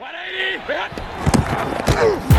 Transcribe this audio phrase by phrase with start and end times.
[0.00, 2.29] 180!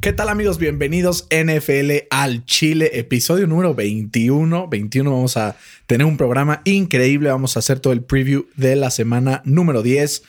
[0.00, 0.56] ¿Qué tal amigos?
[0.56, 4.66] Bienvenidos NFL al Chile, episodio número 21.
[4.66, 8.90] 21 vamos a tener un programa increíble, vamos a hacer todo el preview de la
[8.90, 10.22] semana número 10.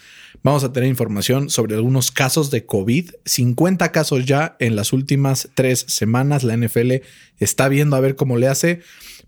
[0.43, 5.47] Vamos a tener información sobre algunos casos de COVID, 50 casos ya en las últimas
[5.55, 6.43] tres semanas.
[6.43, 6.95] La NFL
[7.39, 8.81] está viendo a ver cómo le hace,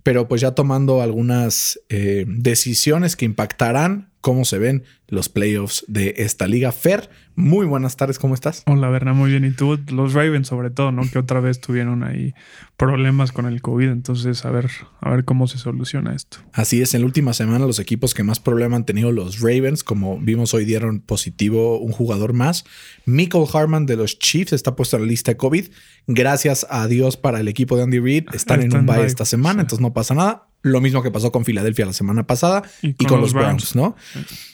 [0.03, 6.13] pero pues ya tomando algunas eh, decisiones que impactarán cómo se ven los playoffs de
[6.17, 6.71] esta liga.
[6.71, 8.63] Fer, muy buenas tardes, ¿cómo estás?
[8.67, 9.43] Hola, Berna, muy bien.
[9.43, 9.77] ¿Y tú?
[9.91, 11.03] Los Ravens, sobre todo, ¿no?
[11.11, 12.33] Que otra vez tuvieron ahí
[12.77, 13.89] problemas con el COVID.
[13.89, 16.37] Entonces, a ver, a ver cómo se soluciona esto.
[16.53, 19.83] Así es, en la última semana los equipos que más problema han tenido los Ravens,
[19.83, 22.63] como vimos hoy dieron positivo un jugador más.
[23.05, 25.65] Michael Harman de los Chiefs está puesto en la lista de COVID.
[26.07, 28.27] Gracias a Dios para el equipo de Andy Reid.
[28.33, 29.61] Están en un bye bye, esta semana, sí.
[29.61, 30.47] entonces no pasa nada.
[30.63, 33.95] Lo mismo que pasó con Filadelfia la semana pasada y con, los Browns, ¿no?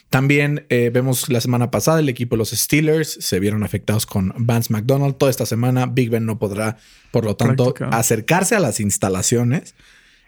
[0.09, 4.33] También eh, vemos la semana pasada el equipo de los Steelers se vieron afectados con
[4.35, 5.17] Vance McDonald.
[5.17, 6.77] Toda esta semana Big Ben no podrá,
[7.11, 7.93] por lo tanto, Practicar.
[7.93, 9.75] acercarse a las instalaciones.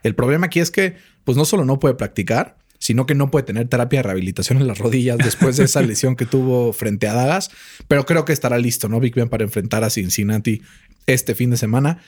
[0.03, 3.43] El problema aquí es que, pues no solo no puede practicar, sino que no puede
[3.43, 7.13] tener terapia de rehabilitación en las rodillas después de esa lesión que tuvo frente a
[7.13, 7.49] Dallas.
[7.87, 8.99] Pero creo que estará listo, ¿no?
[8.99, 10.61] Big Ben para enfrentar a Cincinnati
[11.07, 12.03] este fin de semana.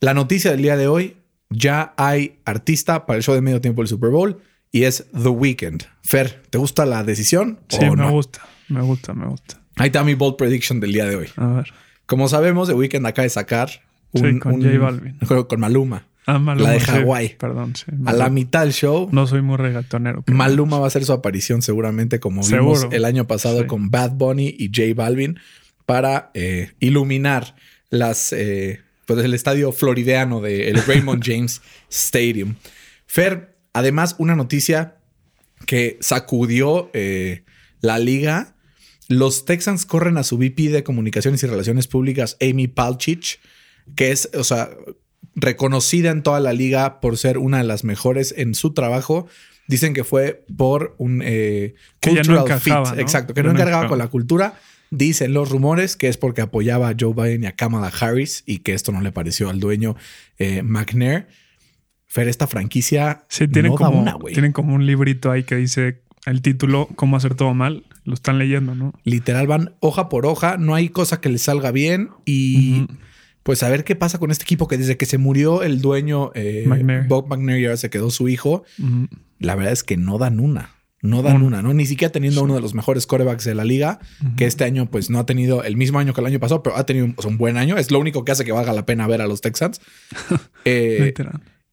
[0.00, 1.16] La noticia del día de hoy,
[1.56, 4.40] ya hay artista para el show de medio tiempo del Super Bowl
[4.72, 5.82] y es The Weeknd.
[6.02, 7.60] Fer, ¿te gusta la decisión?
[7.68, 9.60] Sí, o me gusta, me gusta, me gusta.
[9.76, 11.28] Ahí está mi bold prediction del día de hoy.
[11.36, 11.72] A ver.
[12.06, 13.68] Como sabemos, The Weeknd acaba de sacar
[14.12, 15.18] un, Sí, con un- J Balvin.
[15.48, 16.06] con Maluma.
[16.26, 16.86] Ah, Maluma, La de sí.
[16.90, 17.36] Hawái.
[17.38, 17.84] Perdón, sí.
[18.06, 20.24] A la mitad del show, No soy muy regatonero.
[20.26, 22.78] Maluma va a hacer su aparición seguramente como Seguro.
[22.80, 23.66] vimos el año pasado Sí.
[23.66, 25.38] con Bad Bunny y J Balvin
[25.84, 27.54] para eh, iluminar
[27.90, 32.56] las eh, pues el estadio floridiano del Raymond James Stadium.
[33.06, 34.96] Fer, además una noticia
[35.66, 37.44] que sacudió eh,
[37.80, 38.54] la liga.
[39.08, 43.40] Los Texans corren a su VP de Comunicaciones y Relaciones Públicas, Amy Palchich,
[43.96, 44.70] que es, o sea,
[45.34, 49.26] reconocida en toda la liga por ser una de las mejores en su trabajo.
[49.66, 52.72] Dicen que fue por un eh, no cultural fit.
[52.72, 52.94] ¿no?
[52.98, 54.58] Exacto, que no no encargaba con la cultura.
[54.96, 58.58] Dicen los rumores que es porque apoyaba a Joe Biden y a Kamala Harris y
[58.58, 59.96] que esto no le pareció al dueño
[60.38, 61.26] eh, McNair.
[62.06, 64.34] Fer, esta franquicia Sí, tienen, no como, una, güey.
[64.34, 67.84] tienen como un librito ahí que dice el título, cómo hacer todo mal.
[68.04, 68.92] Lo están leyendo, ¿no?
[69.02, 72.86] Literal van hoja por hoja, no hay cosa que les salga bien y
[73.42, 76.30] pues a ver qué pasa con este equipo que desde que se murió el dueño
[76.34, 77.08] eh, McNair.
[77.08, 78.62] Bob McNair y ahora se quedó su hijo,
[79.38, 80.73] la verdad es que no dan una.
[81.04, 81.74] No dan una, ¿no?
[81.74, 83.98] Ni siquiera teniendo uno de los mejores corebacks de la liga,
[84.38, 86.78] que este año, pues no ha tenido el mismo año que el año pasado, pero
[86.78, 87.76] ha tenido un, o sea, un buen año.
[87.76, 89.82] Es lo único que hace que valga la pena ver a los Texans.
[90.66, 91.12] Eh,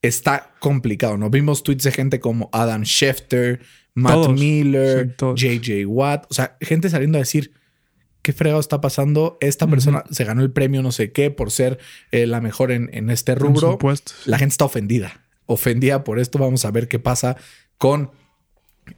[0.02, 1.30] está complicado, ¿no?
[1.30, 3.62] Vimos tweets de gente como Adam Schefter,
[3.94, 5.59] Matt Todos, Miller, sí.
[5.62, 7.53] JJ Watt, o sea, gente saliendo a decir,
[8.22, 9.38] ¿qué fregado está pasando?
[9.40, 11.80] Esta persona se ganó el premio no sé qué por ser
[12.12, 13.72] eh, la mejor en, en este rubro.
[13.72, 14.12] supuesto.
[14.25, 16.38] La gente está ofendida, ofendida por esto.
[16.38, 17.38] Vamos a ver qué pasa
[17.78, 18.12] con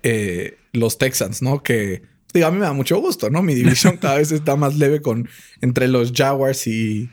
[0.04, 1.64] eh, los Texans, ¿no?
[1.64, 3.42] Que digo, a mí me da mucho gusto, ¿no?
[3.42, 5.30] Mi división cada vez está más leve con
[5.62, 7.10] entre los Jaguars y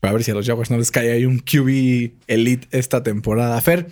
[0.00, 3.60] para ver si a los Jaguars no les cae ahí un QB elite esta temporada.
[3.60, 3.86] Fer,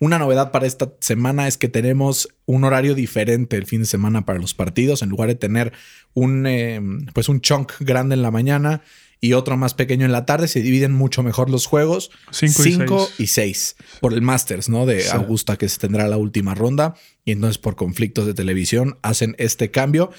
[0.00, 4.24] una novedad para esta semana es que tenemos un horario diferente el fin de semana
[4.24, 5.02] para los partidos.
[5.02, 5.72] En lugar de tener
[6.14, 6.80] un, eh,
[7.14, 8.82] pues un chunk grande en la mañana
[9.22, 12.10] y otro más pequeño en la tarde, se dividen mucho mejor los juegos.
[12.32, 13.20] Cinco y 5 seis.
[13.20, 14.84] y 6 por el Masters, ¿no?
[14.84, 15.08] De Sí.
[15.12, 16.94] Augusta que se tendrá la última ronda.
[17.24, 20.10] Y entonces por conflictos de televisión hacen este cambio.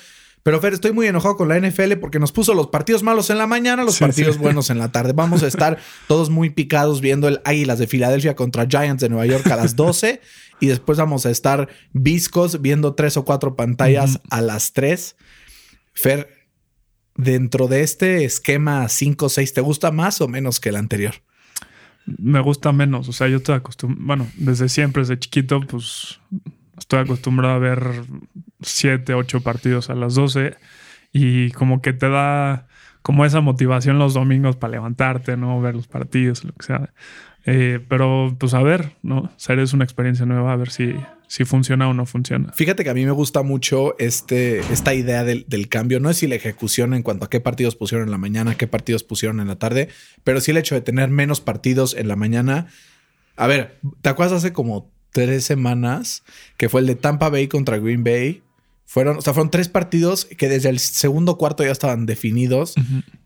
[0.42, 3.38] Pero Fer, estoy muy enojado con la NFL porque nos puso los partidos malos en
[3.38, 4.42] la mañana, los Sí, partidos sí.
[4.42, 5.12] buenos en la tarde.
[5.14, 5.78] Vamos a estar
[6.08, 9.76] todos muy picados viendo el Águilas de Filadelfia contra Giants de Nueva York a las
[9.76, 10.22] 12
[10.62, 15.16] y después vamos a estar viscos viendo tres o cuatro pantallas a las 3.
[15.94, 16.30] Fer,
[17.16, 21.16] dentro de este esquema 5-6, ¿te gusta más o menos que el anterior?
[22.06, 23.08] Me gusta menos.
[23.08, 24.06] O sea, yo estoy acostumbrado.
[24.06, 26.20] Bueno, desde siempre, desde chiquito, pues
[26.78, 28.04] estoy acostumbrado a ver
[28.62, 30.56] siete, ocho partidos a las 12
[31.12, 32.68] y como que te da
[33.02, 35.62] como esa motivación los domingos para levantarte, ¿no?
[35.62, 36.94] Ver los partidos, lo que sea.
[37.46, 39.20] Eh, pero pues a ver, ¿no?
[39.20, 40.96] O sea, es una experiencia nueva, a ver si,
[41.28, 42.54] si funciona o no funciona.
[42.54, 46.00] Fíjate que a mí me gusta mucho este, esta idea del, del cambio.
[46.00, 48.68] No es si la ejecución en cuanto a qué partidos pusieron en la mañana, qué
[48.68, 49.90] partidos pusieron en la tarde,
[50.24, 52.68] pero sí el hecho de tener menos partidos en la mañana.
[53.36, 56.24] A ver, ¿te acuerdas hace como tres semanas,
[56.58, 58.42] que fue el de Tampa Bay contra Green Bay.
[58.86, 62.76] Fueron, o sea, fueron tres partidos que desde el segundo cuarto ya estaban definidos.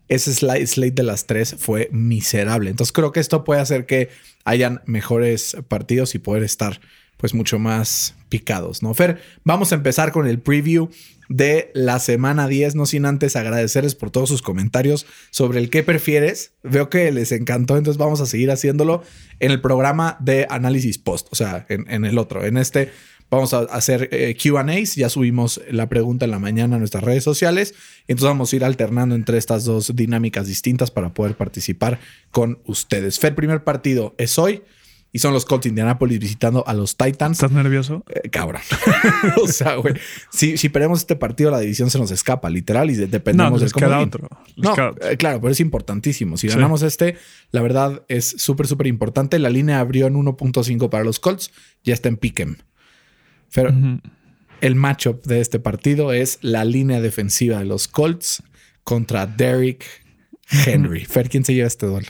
[0.08, 2.70] Ese slate, slate de las tres fue miserable.
[2.70, 4.08] Entonces creo que esto puede hacer que
[4.44, 6.80] hayan mejores partidos y poder estar
[7.18, 8.94] pues mucho más picados, ¿no?
[8.94, 10.88] Fer, vamos a empezar con el preview
[11.28, 15.82] de la semana 10, no sin antes agradecerles por todos sus comentarios sobre el que
[15.82, 16.52] prefieres.
[16.62, 19.02] Veo que les encantó, entonces vamos a seguir haciéndolo
[19.40, 22.44] en el programa de análisis post, o sea, en, el otro.
[22.44, 22.90] En este
[23.30, 27.24] vamos a hacer eh, QAs, ya subimos la pregunta en la mañana a nuestras redes
[27.24, 27.74] sociales,
[28.06, 33.18] entonces vamos a ir alternando entre estas dos dinámicas distintas para poder participar con ustedes.
[33.18, 34.62] Fer, primer partido es hoy
[35.10, 37.38] y son los Colts de Indianapolis visitando a los Titans.
[37.38, 38.04] ¿Estás nervioso?
[38.08, 38.60] Eh, cabrón.
[39.42, 39.94] o sea, güey,
[40.30, 43.72] si, si perdemos este partido, la división se nos escapa, literal, y dependemos no, del
[43.72, 44.28] queda otro.
[44.56, 46.36] no, eh, claro, pero es importantísimo.
[46.36, 47.16] Si ganamos este,
[47.52, 49.38] la verdad es súper, súper importante.
[49.38, 51.52] La línea abrió en 1.5 para los Colts,
[51.84, 52.58] ya está en Pick'em.
[53.54, 53.72] Pero
[54.60, 58.42] el matchup de este partido es la línea defensiva de los Colts
[58.84, 59.84] contra Derrick
[60.50, 61.04] Henry.
[61.04, 62.08] Fer, ¿quién se lleva este duelo?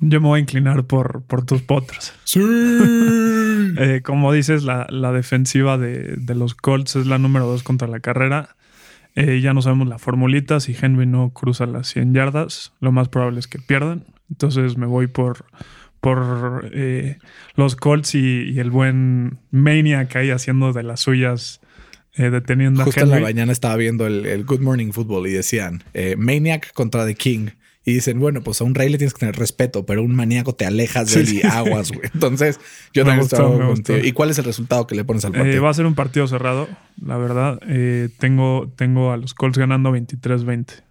[0.00, 2.12] Yo me voy a inclinar por, por tus potros.
[2.24, 2.40] Sí.
[3.76, 8.56] Eh, como dices, la, defensiva de, los Colts es la número dos contra la carrera.
[9.14, 10.60] Eh, ya no sabemos la formulita.
[10.60, 14.06] Si Henry no cruza las 100 yardas, lo más probable es que pierdan.
[14.30, 15.44] Entonces me voy por,
[16.00, 17.18] por eh,
[17.54, 21.60] los Colts y, el buen Maniac ahí haciendo de las suyas.
[22.16, 23.16] deteniendo Justo a Henry.
[23.16, 25.82] en la mañana estaba viendo el, el Good Morning Football y decían
[26.16, 27.48] Maniac contra The King.
[27.82, 30.14] Y dicen, bueno, pues a un rey le tienes que tener respeto, pero a un
[30.14, 32.10] maníaco te alejas de él y aguas, güey.
[32.14, 32.60] Entonces,
[32.92, 33.26] yo también
[33.70, 35.56] gustó, ¿Y cuál es el resultado que le pones al partido?
[35.56, 36.68] Eh, va a ser un partido cerrado,
[37.02, 37.58] la verdad.
[37.66, 40.82] Eh, tengo, tengo a los Colts ganando 23-20.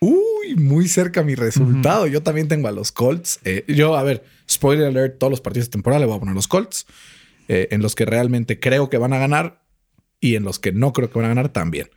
[0.00, 0.18] Uy,
[0.56, 2.06] muy cerca mi resultado.
[2.06, 3.40] Yo también tengo a los Colts.
[3.44, 6.34] Eh, yo, a ver, spoiler alert, todos los partidos de temporada le voy a poner
[6.34, 6.86] los Colts.
[7.48, 9.62] en los que realmente creo que van a ganar
[10.20, 11.88] y en los que no creo que van a ganar también.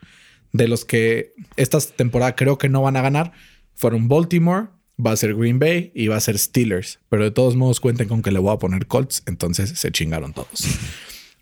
[0.54, 3.34] De los que esta temporada creo que no van a ganar,
[3.74, 4.68] fueron Baltimore,
[5.04, 7.00] va a ser Green Bay y va a ser Steelers.
[7.10, 10.34] Pero de todos modos cuenten con que le voy a poner Colts, entonces se chingaron
[10.34, 10.50] todos.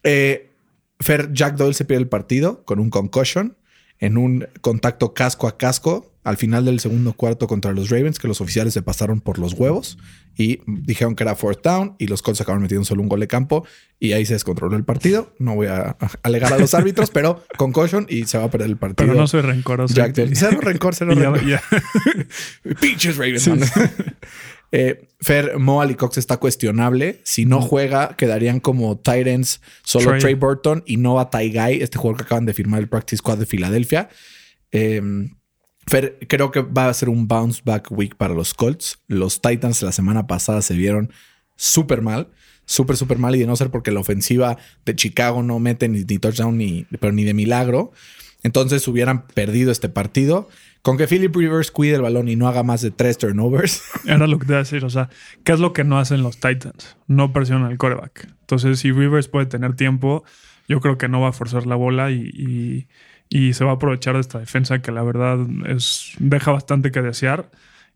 [0.01, 0.49] Eh,
[1.01, 3.57] Fer Jack Doyle se pierde el partido con un concussion
[3.99, 8.27] en un contacto casco a casco al final del segundo cuarto contra los Ravens, que
[8.27, 9.97] los oficiales se pasaron por los huevos
[10.35, 13.27] y dijeron que era fourth down y los Colts acabaron metiendo solo un gol de
[13.27, 13.65] campo
[13.99, 15.33] y ahí se descontroló el partido.
[15.39, 18.77] No voy a alegar a los árbitros, pero concussion y se va a perder el
[18.77, 19.07] partido.
[19.07, 19.93] Pero no soy rencoroso.
[19.93, 21.61] Jack Cero rencor, cero rencor.
[22.79, 23.49] Pinches Ravens.
[24.71, 27.21] Eh, Fer, Mo Cox está cuestionable.
[27.23, 31.97] Si no juega, quedarían como Titans solo Trey, Burton y no a Ty Guy, este
[31.97, 34.09] jugador que acaban de firmar el Practice Squad de Filadelfia.
[34.71, 35.35] Em,
[35.87, 38.99] Fer, creo que va a ser un bounce back week para los Colts.
[39.07, 41.11] Los Titans la semana pasada se vieron
[41.55, 42.29] súper mal,
[42.65, 43.35] súper, súper mal.
[43.35, 47.11] Y de no ser porque la ofensiva de Chicago no mete ni, touchdown, ni, pero
[47.11, 47.91] ni de milagro.
[48.43, 50.47] Entonces hubieran perdido este partido.
[50.81, 53.83] Con que Philip Rivers cuide el balón y no haga más de tres turnovers.
[54.05, 54.85] Era lo que te iba a decir.
[54.85, 55.09] O sea,
[55.43, 56.97] ¿qué es lo que no hacen los Titans?
[57.07, 58.29] No presionan al coreback.
[58.41, 60.23] Entonces, si Rivers puede tener tiempo,
[60.67, 62.87] yo creo que no va a forzar la bola y,
[63.29, 65.37] se va a aprovechar de esta defensa que la verdad
[65.67, 67.51] es, deja bastante que desear.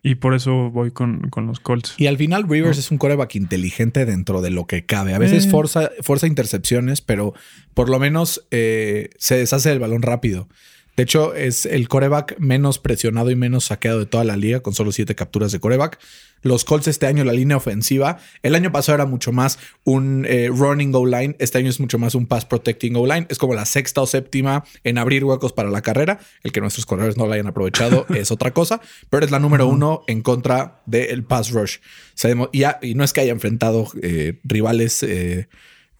[0.05, 1.95] Y por eso voy con, los Colts.
[1.97, 5.13] Y al final Rivers es un coreback inteligente dentro de lo que cabe.
[5.13, 5.49] A veces eh.
[5.49, 7.33] forza, intercepciones, pero
[7.73, 10.49] por lo menos eh, se deshace del balón rápido.
[10.95, 14.73] De hecho, es el coreback menos presionado y menos saqueado de toda la liga, con
[14.73, 15.99] solo siete capturas de coreback.
[16.43, 18.19] Los Colts este año, la línea ofensiva.
[18.43, 21.35] El año pasado era mucho más un eh, running go line.
[21.39, 23.25] Este año es mucho más un pass protecting go line.
[23.29, 26.19] Es como la sexta o séptima en abrir huecos para la carrera.
[26.43, 29.67] El que nuestros corredores no la hayan aprovechado es otra cosa, pero es la número
[29.67, 31.77] uno en contra del pass rush.
[32.51, 35.01] y, y, no es que haya enfrentado eh, rivales.
[35.03, 35.47] Eh,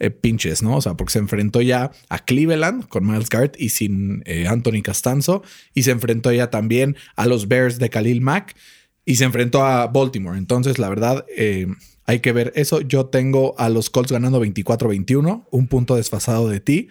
[0.04, 0.76] eh, pinches, ¿no?
[0.76, 4.82] O sea, porque se enfrentó ya a Cleveland con Miles Garrett y sin eh, Anthony
[4.84, 5.44] Castanzo,
[5.74, 8.56] y se enfrentó ya también a los Bears de Khalil Mack
[9.06, 10.38] y se enfrentó a Baltimore.
[10.38, 11.68] Entonces, la verdad, eh,
[12.06, 12.82] hay que ver eso.
[12.82, 16.90] Yo tengo a los Colts ganando 24-21, un punto desfasado de ti.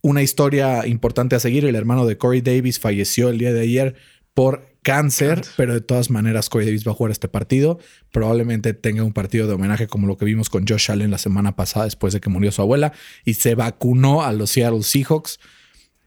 [0.00, 3.94] Una historia importante a seguir, el hermano de Corey Davis falleció el día de ayer
[4.32, 7.78] por cáncer, pero de todas maneras Corey Davis va a jugar este partido.
[8.10, 11.56] Probablemente tenga un partido de homenaje como lo que vimos con Josh Allen la semana
[11.56, 15.40] pasada después de que murió su abuela y se vacunó a los Seattle Seahawks.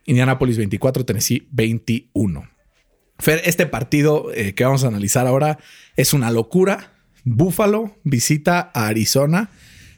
[0.06, 2.50] Indianapolis 24, Tennessee 21.
[3.20, 5.60] Fer, este partido eh, que vamos a analizar ahora
[5.96, 6.96] es una locura.
[7.24, 9.52] Buffalo visita a Arizona.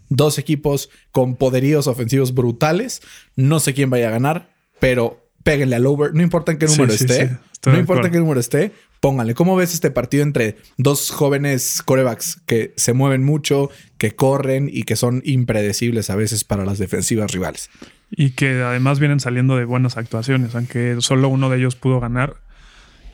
[0.09, 3.01] Dos equipos con poderíos ofensivos brutales.
[3.37, 6.13] No sé quién vaya a ganar, pero péguenle al over.
[6.13, 7.39] No importa en qué número esté.
[7.65, 12.73] No importa qué número esté, póngale, ¿cómo ves este partido entre dos jóvenes corebacks que
[12.75, 17.69] se mueven mucho, que corren y que son impredecibles a veces para las defensivas rivales?
[18.11, 22.35] Y que además vienen saliendo de buenas actuaciones, aunque solo uno de ellos pudo ganar.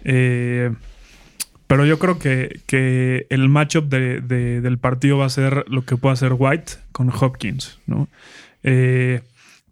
[0.04, 0.72] Eh,
[1.68, 5.86] pero yo creo que, que el matchup de, de, del partido va a ser lo
[5.86, 8.08] que pueda hacer White con Hopkins, ¿no?
[8.64, 9.22] Eh,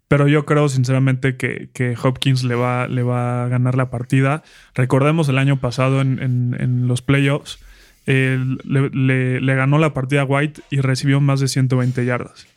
[0.07, 4.43] pero yo creo sinceramente que, Hopkins le va, le va a ganar la partida.
[4.73, 7.59] Recordemos el año pasado en, los playoffs,
[8.05, 12.47] le, ganó la partida a White y recibió más de 120 yardas.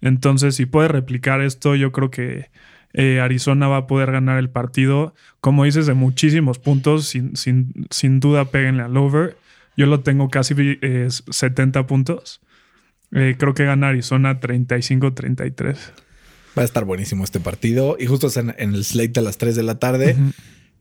[0.00, 2.50] Entonces, si puede replicar esto, yo creo que
[2.94, 5.14] eh, Arizona va a poder ganar el partido.
[5.40, 9.36] Como dices, de muchísimos puntos, sin, sin, sin duda péguenle al over.
[9.76, 12.40] Yo lo tengo casi eh, 70 puntos.
[13.12, 15.92] Eh, creo que gana Arizona 35-33.
[16.58, 17.96] Va a estar buenísimo este partido.
[17.98, 20.16] Y justo en, en el slate de las 3 de la tarde.
[20.18, 20.32] Uh -huh.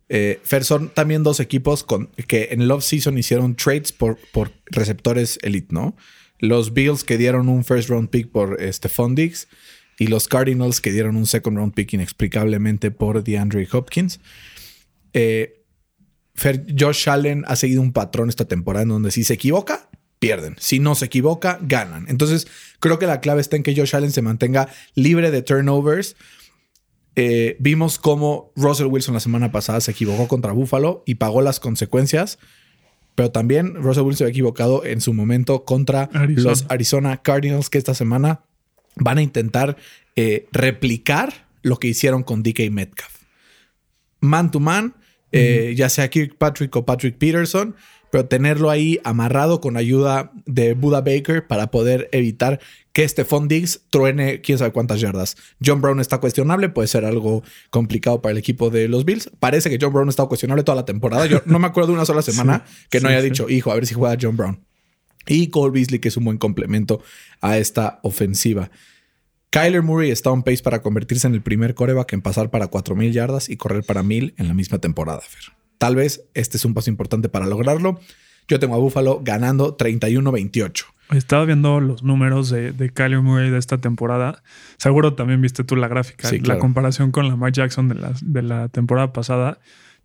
[0.09, 4.51] eh, Fer, son también dos equipos con, que en el off-season hicieron trades por, por
[4.65, 5.95] receptores elite, ¿no?
[6.39, 9.47] Los Bills que dieron un first round pick por Stephon Diggs
[9.99, 14.19] y los Cardinals que dieron un second round pick inexplicablemente por DeAndre Hopkins.
[15.13, 15.63] Eh,
[16.35, 20.55] Fer, Josh Allen ha seguido un patrón esta temporada en donde si se equivoca, pierden.
[20.59, 22.05] Si no se equivoca, ganan.
[22.09, 22.47] Entonces,
[22.79, 26.15] creo que la clave está en que Josh Allen se mantenga libre de turnovers.
[27.15, 31.59] Eh, vimos cómo Russell Wilson la semana pasada se equivocó contra Buffalo y pagó las
[31.59, 32.39] consecuencias.
[33.15, 36.49] Pero también Russell Wilson se ha equivocado en su momento contra Arizona.
[36.49, 38.41] los Arizona Cardinals, que esta semana
[38.95, 39.77] van a intentar
[40.15, 43.13] eh, replicar lo que hicieron con DK Metcalf.
[44.19, 44.95] Man to man,
[45.31, 45.75] eh, uh -huh.
[45.75, 47.75] ya sea Kirkpatrick o Patrick Peterson,
[48.11, 52.59] pero tenerlo ahí amarrado con ayuda de Buda Baker para poder evitar
[52.93, 55.37] que Stephon Diggs truene quién sabe cuántas yardas.
[55.63, 59.29] John Brown está cuestionable, puede ser algo complicado para el equipo de los Bills.
[59.39, 61.27] Parece que John Brown ha estado cuestionable toda la temporada.
[61.27, 63.29] Yo no me acuerdo de una sola semana sí, que no sí, haya sí.
[63.29, 64.65] dicho, hijo, a ver si juega John Brown.
[65.27, 67.01] Y Cole Beasley, que es un buen complemento
[67.41, 68.71] a esta ofensiva.
[69.49, 73.11] Kyler Murray está on pace para convertirse en el primer coreback en pasar para 4.000
[73.11, 75.56] yardas y correr para 1.000 en la misma temporada, Fer.
[75.77, 77.99] Tal vez este es un paso importante para lograrlo.
[78.47, 80.85] Yo tengo a Buffalo ganando 31-28.
[81.11, 84.43] Estaba viendo los números de, de, Kyler Murray de esta temporada.
[84.77, 86.27] Seguro también viste tú la gráfica.
[86.27, 86.57] Sí, claro.
[86.57, 89.59] La comparación con Lamar Jackson de la, de la temporada pasada.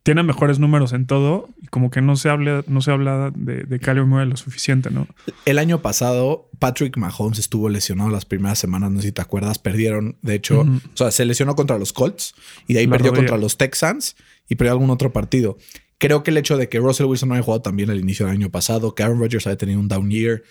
[0.04, 3.62] Tiene mejores números en todo y como que no se habla, no se habla de,
[3.62, 5.06] de Kyler Murray lo suficiente, ¿no?
[5.44, 9.60] El año pasado, Patrick Mahomes estuvo lesionado las primeras semanas, no sé si te acuerdas.
[9.60, 10.80] Perdieron, de hecho, uh -huh.
[10.94, 12.34] o sea, se lesionó contra los Colts
[12.66, 13.28] y de ahí la perdió rodilla.
[13.28, 14.16] contra los Texans
[14.48, 15.56] y perdió algún otro partido.
[15.98, 18.26] Creo que el hecho de que Russell Wilson no haya jugado tan bien al inicio
[18.26, 20.42] del año pasado, que Aaron Rodgers haya tenido un down year,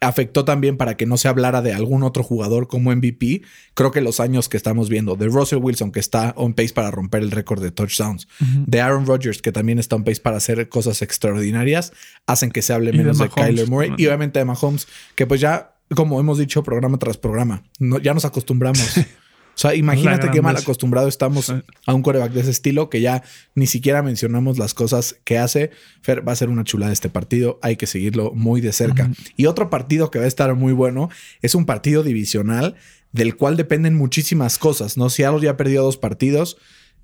[0.00, 3.42] afectó también para que no se hablara de algún otro jugador como MVP.
[3.74, 6.90] Creo que los años que estamos viendo de Russell Wilson, que está on pace para
[6.90, 8.64] romper el récord de touchdowns, uh -huh.
[8.66, 11.92] de Aaron Rodgers, que también está on pace para hacer cosas extraordinarias,
[12.26, 15.74] hacen que se hable menos de, Kyler Murray y obviamente de Mahomes, que pues ya,
[15.94, 18.94] como hemos dicho programa tras programa, no, ya nos acostumbramos.
[19.54, 21.50] O sea, imagínate qué mal acostumbrado estamos
[21.86, 23.22] a un coreback de ese estilo que ya
[23.54, 25.70] ni siquiera mencionamos las cosas que hace.
[26.02, 27.58] Fer va a ser una chulada este partido.
[27.62, 29.04] Hay que seguirlo muy de cerca.
[29.04, 29.32] Uh -huh.
[29.36, 31.08] Y otro partido que va a estar muy bueno
[31.40, 32.74] es un partido divisional
[33.12, 34.96] del cual dependen muchísimas cosas.
[34.96, 36.56] No, Seattle ya perdió dos partidos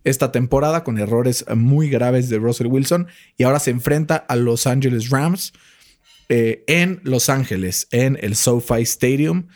[0.02, 4.66] esta temporada con errores muy graves de Russell Wilson y ahora se enfrenta a Los
[4.66, 5.52] Angeles Rams
[6.28, 9.46] eh, en Los Ángeles, en el SoFi Stadium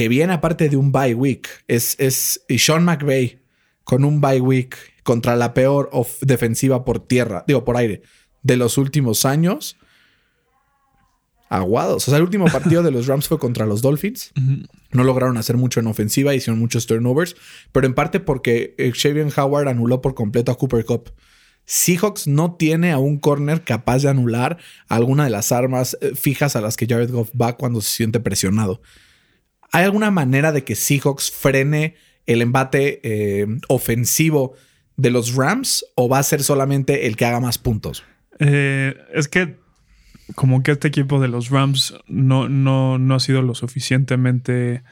[0.00, 1.46] que viene aparte de un bye week.
[1.68, 3.42] Es, es Sean McVay
[3.84, 5.90] con un bye week contra la peor
[6.22, 8.00] defensiva por tierra, digo, por aire,
[8.42, 9.76] de los últimos años.
[11.50, 12.08] Aguados.
[12.08, 14.32] O sea, el último partido de los Rams fue contra los Dolphins.
[14.38, 14.68] Uh -huh.
[14.92, 17.36] No lograron hacer mucho en ofensiva, hicieron muchos turnovers,
[17.70, 21.12] pero en parte porque Xavier Howard anuló por completo a Cooper Cup.
[21.66, 24.56] Seahawks no tiene a un corner capaz de anular
[24.88, 28.18] alguna de las armas eh, fijas a las que Jared Goff va cuando se siente
[28.18, 28.80] presionado.
[29.72, 31.94] ¿Hay alguna manera de que Seahawks frene
[32.26, 34.54] el embate eh, ofensivo
[34.96, 38.04] de los Rams o va a ser solamente el que haga más puntos?
[38.38, 39.58] Eh, es que
[40.34, 44.82] como que este equipo de los Rams no, no, no ha sido lo suficientemente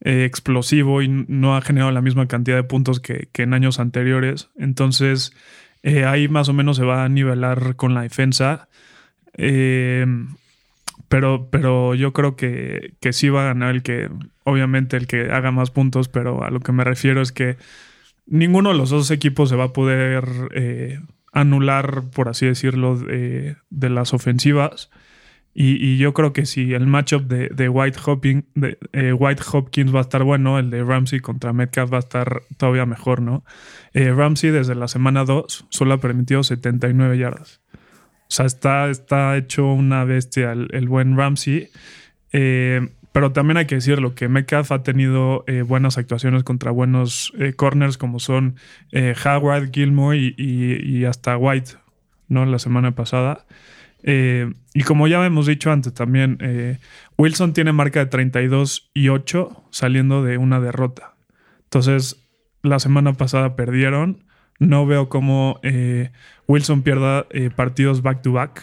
[0.00, 3.80] eh, explosivo y no ha generado la misma cantidad de puntos que, que en años
[3.80, 4.50] anteriores.
[4.56, 5.32] Entonces
[6.04, 8.68] ahí más o menos se va a nivelar con la defensa.
[9.36, 10.06] Eh,
[11.08, 14.10] pero, pero yo creo que, que sí va a ganar el que,
[14.44, 17.56] obviamente, el que haga más puntos, pero a lo que me refiero es que
[18.26, 21.00] ninguno de los dos equipos se va a poder eh,
[21.32, 24.90] anular, por así decirlo, de, las ofensivas.
[25.58, 29.94] Y, yo creo que si el matchup de, de, White, Hopkins, de eh, White Hopkins
[29.94, 33.42] va a estar bueno, el de Ramsey contra Metcalf va a estar todavía mejor, ¿no?
[33.94, 37.62] Eh, Ramsey desde la semana 2 solo ha permitido 79 yardas.
[38.28, 41.68] O sea, está, está hecho una bestia el, buen Ramsey.
[42.32, 47.32] Eh, pero también hay que decirlo que Metcalf ha tenido eh, buenas actuaciones contra buenos
[47.38, 48.56] eh, corners como son
[49.24, 51.72] Howard, Gilmore y, y- hasta White,
[52.28, 52.44] ¿no?
[52.44, 53.46] La semana pasada.
[54.02, 56.38] Y como ya hemos dicho antes también,
[57.18, 61.16] Wilson tiene marca de 32 y 8 saliendo de una derrota.
[61.64, 62.28] Entonces,
[62.62, 64.25] la semana pasada perdieron.
[64.58, 66.10] No veo cómo eh,
[66.46, 68.62] Wilson pierda eh, partidos back to back.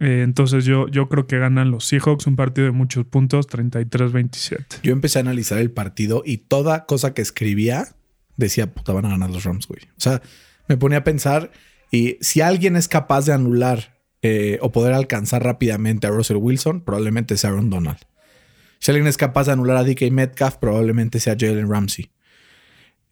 [0.00, 4.80] Eh, entonces yo, yo creo que ganan los Seahawks un partido de muchos puntos, 33-27.
[4.82, 7.88] Yo empecé a analizar el partido y toda cosa que escribía
[8.36, 9.80] decía, puta, van a ganar los Rams, güey.
[9.96, 10.20] O sea,
[10.68, 11.50] me ponía a pensar
[11.90, 13.96] y si alguien es capaz de anular
[14.60, 17.98] o poder alcanzar rápidamente a Russell Wilson, probablemente sea Aaron Donald.
[18.80, 22.10] Si alguien es capaz de anular a DK Metcalf, probablemente sea Jalen Ramsey.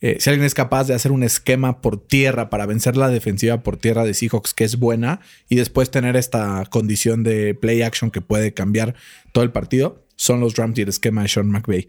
[0.06, 3.62] Eh, si alguien es capaz de hacer un esquema por tierra para vencer la defensiva
[3.62, 8.10] por tierra de Seahawks, que es buena, y después tener esta condición de play action
[8.10, 8.94] que puede cambiar
[9.32, 11.88] todo el partido, son los Rams y el esquema de Sean McVay.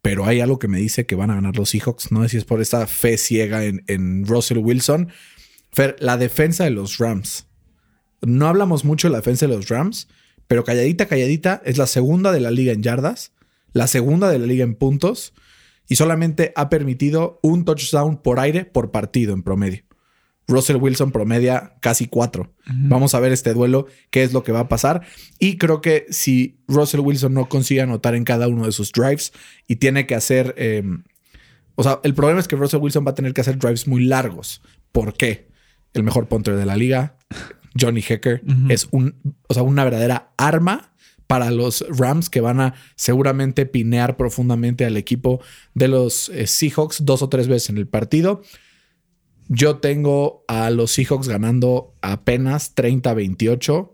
[0.00, 2.12] Pero hay algo que me dice que van a ganar los Seahawks.
[2.12, 5.10] No sé si es por esta fe ciega en, en Russell Wilson.
[5.72, 7.46] Fer, la defensa de los Rams.
[8.22, 10.08] No hablamos mucho de la defensa de los Rams,
[10.46, 13.32] pero calladita, calladita, es la segunda de la liga en yardas,
[13.74, 15.34] la segunda de la liga en puntos
[15.88, 19.82] y solamente ha permitido un touchdown por aire por partido en promedio.
[20.48, 22.54] Russell Wilson promedia casi cuatro.
[22.66, 25.02] Vamos a ver este duelo, qué es lo que va a pasar.
[25.40, 29.32] Y creo que si Russell Wilson no consigue anotar en cada uno de sus drives
[29.66, 30.54] y tiene que hacer...
[30.56, 30.84] eh,
[31.74, 34.04] o sea, el problema es que Russell Wilson va a tener que hacer drives muy
[34.04, 34.62] largos.
[34.92, 35.48] ¿Por qué?
[35.92, 37.16] El mejor punter de la liga,
[37.78, 39.16] Johnny Hecker, es un,
[39.48, 40.94] o sea, una verdadera arma
[41.26, 45.40] para los Rams que van a seguramente pinear profundamente al equipo
[45.74, 48.42] de los eh, Seahawks dos o tres veces en el partido.
[49.48, 53.92] Yo tengo a los Seahawks ganando apenas 30-28,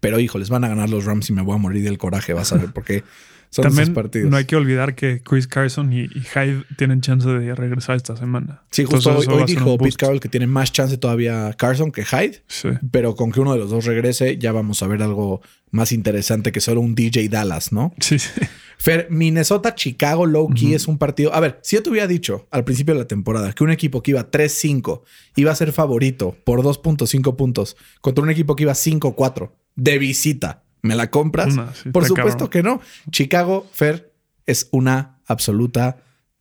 [0.00, 2.34] pero hijo, les van a ganar los Rams y me voy a morir del coraje,
[2.34, 3.04] vas a ver, porque
[3.54, 4.28] son También partidos.
[4.30, 8.16] no hay que olvidar que Chris Carson y, y Hyde tienen chance de regresar esta
[8.16, 8.62] semana.
[8.72, 9.96] Sí, justo Entonces, hoy, dijo Pete.
[9.96, 12.70] Carroll que tiene más chance todavía Carson que Hyde, Sí.
[12.90, 16.50] pero con que uno de los dos regrese ya vamos a ver algo más interesante
[16.50, 17.94] que solo un DJ Dallas, ¿no?
[18.00, 18.28] Sí, sí.
[18.76, 21.32] Fer, Minnesota, Chicago, low key es un partido.
[21.32, 24.02] A ver, si yo te hubiera dicho al principio de la temporada que un equipo
[24.02, 25.02] que iba 3-5
[25.36, 30.63] iba a ser favorito por 2.5 puntos contra un equipo que iba 5-4 de visita,
[30.84, 31.54] ¿me la compras?
[31.82, 32.50] Sí, por supuesto cabrón.
[32.50, 32.80] que no.
[33.10, 34.12] Chicago, Fer,
[34.46, 35.96] es una absoluta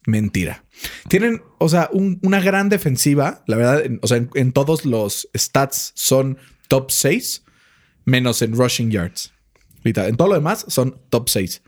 [0.06, 0.66] mentira.
[1.08, 4.86] Tienen, o sea, un- una gran defensiva, la verdad, en- o sea, en, en todos
[4.86, 7.44] los stats son top 6,
[8.06, 9.34] menos en rushing yards.
[9.84, 11.62] En todo lo demás son top 6.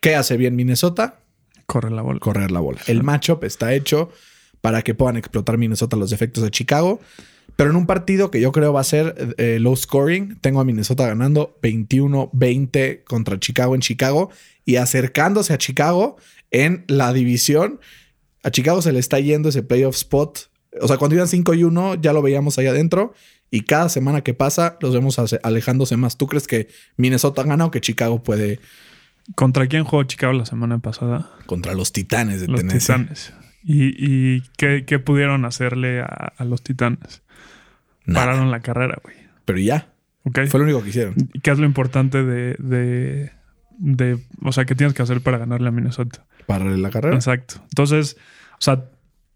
[0.00, 1.20] ¿Qué hace bien Minnesota?
[1.66, 2.18] Corre la bola.
[2.20, 2.80] Correr la bola.
[2.86, 4.10] El matchup está hecho
[4.60, 7.00] para que puedan explotar Minnesota los defectos de Chicago.
[7.56, 10.64] Pero en un partido que yo creo va a ser eh, low scoring, tengo a
[10.64, 14.30] Minnesota ganando 21-20 contra Chicago en Chicago
[14.64, 16.16] y acercándose a Chicago
[16.50, 17.80] en la división.
[18.42, 20.50] A Chicago se le está yendo ese playoff spot.
[20.80, 23.12] O sea, cuando iban 5 y 1 ya lo veíamos ahí adentro
[23.50, 26.16] y cada semana que pasa los vemos alejándose más.
[26.16, 28.60] ¿Tú crees que Minnesota gana o que Chicago puede
[29.34, 31.30] ¿Contra quién jugó Chicago la semana pasada?
[31.46, 32.78] contra los Titanes de Los Tennessee?
[32.78, 33.32] Titanes.
[33.62, 37.22] ¿Y, y qué, qué pudieron hacerle a, a los Titanes?
[38.06, 38.26] Nada.
[38.26, 39.16] Pararon la carrera, güey.
[39.44, 39.88] Pero ya,
[40.24, 40.40] ¿Ok?
[40.48, 41.14] fue lo único que hicieron.
[41.32, 43.32] ¿Y ¿Qué es lo importante de, de,
[43.78, 46.24] de- O sea, qué tienes que hacer para ganarle a Minnesota?
[46.46, 47.14] Para la carrera.
[47.16, 47.56] Exacto.
[47.64, 48.16] Entonces,
[48.54, 48.84] o sea,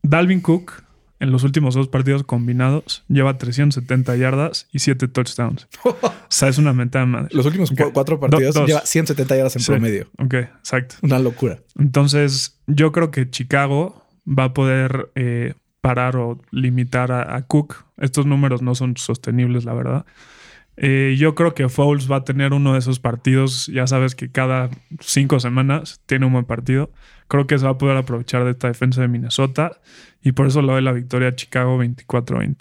[0.02, 0.84] Dalvin Cook
[1.18, 5.66] en los últimos dos partidos combinados lleva 370 yardas y 7 touchdowns.
[5.84, 5.96] o
[6.28, 7.28] sea, es una mentada madre.
[7.32, 9.72] Los últimos cuatro partidos Do- lleva 170 yardas en Sí.
[9.72, 10.08] promedio.
[10.18, 10.96] Ok, exacto.
[11.02, 11.58] Una locura.
[11.78, 17.85] Entonces, yo creo que Chicago va a poder eh, parar o limitar a, a Cook.
[17.98, 20.06] Estos números no son sostenibles, la verdad.
[20.76, 23.66] Eh, yo creo que Fouls va a tener uno de esos partidos.
[23.72, 24.68] Ya sabes que cada
[25.00, 26.90] cinco semanas tiene un buen partido.
[27.28, 29.80] Creo que se va a poder aprovechar de esta defensa de Minnesota
[30.22, 32.56] y por eso le doy la victoria a Chicago 24-20.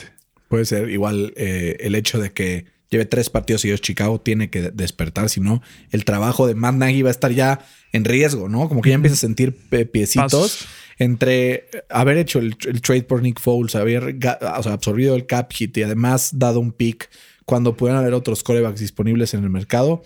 [0.48, 4.71] Puede ser igual eh, el hecho de que lleve tres partidos seguidos Chicago tiene que
[4.71, 7.60] despertar, si no, el trabajo de Matt Nagy va a estar ya
[7.91, 8.69] en riesgo, ¿no?
[8.69, 10.67] Como que ya empieza a sentir pe- piecitos Pasos.
[10.97, 15.25] Entre haber hecho el, el trade por Nick Foles, haber ga- o sea, absorbido el
[15.25, 17.10] cap hit y además dado un pick
[17.45, 20.01] cuando pudieran haber otros corebacks disponibles en el mercado.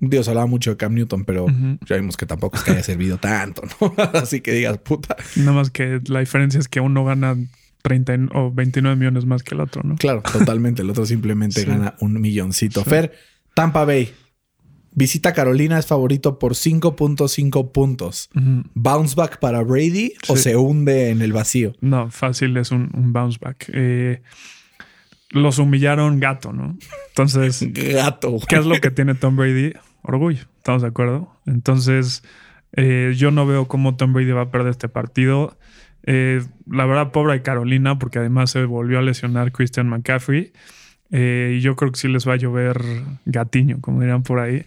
[0.00, 1.46] Dios hablaba mucho de Cam Newton, pero
[1.88, 3.94] ya vimos que tampoco es que haya servido tanto, ¿no?
[4.14, 5.16] Así que digas, puta.
[5.36, 7.36] Nada más que la diferencia es que uno gana
[7.82, 9.96] 30 y- o 29 millones más que el otro, ¿no?
[9.96, 10.82] Claro, totalmente.
[10.82, 11.66] El otro simplemente Sí.
[11.66, 12.84] gana un milloncito.
[12.84, 13.12] Fer,
[13.54, 14.12] Tampa Bay.
[14.94, 18.30] Visita Carolina es favorito por 5.5 puntos.
[18.34, 18.62] Ujú.
[18.74, 21.72] ¿Bounce back para Brady o se hunde en el vacío?
[21.80, 23.68] No, fácil es un, un bounce back.
[23.72, 24.22] Eh,
[25.30, 26.78] los humillaron gato, ¿no?
[27.08, 28.38] Entonces, Gato.
[28.48, 29.72] ¿qué es lo que tiene Tom Brady?
[30.02, 31.28] Orgullo, ¿estamos de acuerdo?
[31.46, 32.22] Entonces,
[32.72, 35.58] eh, yo no veo cómo Tom Brady va a perder este partido.
[36.06, 40.52] Eh, la verdad, pobre Carolina, porque además se volvió a lesionar Christian McCaffrey.
[41.16, 42.82] Eh, y yo creo que sí les va a llover
[43.24, 44.66] gatiño, como dirían por ahí.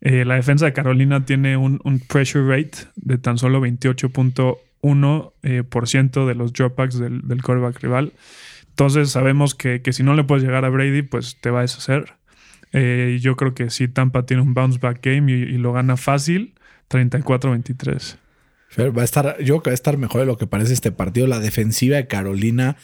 [0.00, 5.88] Eh, la defensa de Carolina tiene un, pressure rate de tan solo 28.1% eh, por
[5.88, 8.12] ciento de los dropbacks del, del quarterback rival.
[8.70, 11.62] Entonces sabemos que, que si no le puedes llegar a Brady, pues te va a
[11.62, 12.14] deshacer.
[12.72, 16.54] Eh, yo creo que sí, Tampa tiene un bounce back game y, lo gana fácil,
[16.90, 18.18] 34-23.
[18.68, 20.74] Fer, va a estar, yo creo que va a estar mejor de lo que parece
[20.74, 21.26] este partido.
[21.26, 22.76] La defensiva de Carolina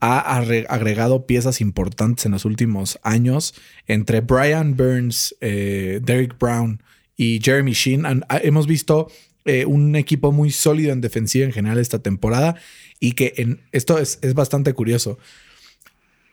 [0.00, 3.54] ha agregado piezas importantes en los últimos años.
[3.86, 6.82] Entre Brian Burns, eh, Derek Brown
[7.16, 9.08] y Jeremy Sheen, han- hemos visto
[9.46, 12.56] eh, un equipo muy sólido en defensiva en general esta temporada.
[12.98, 15.18] Y que en esto es, es bastante curioso.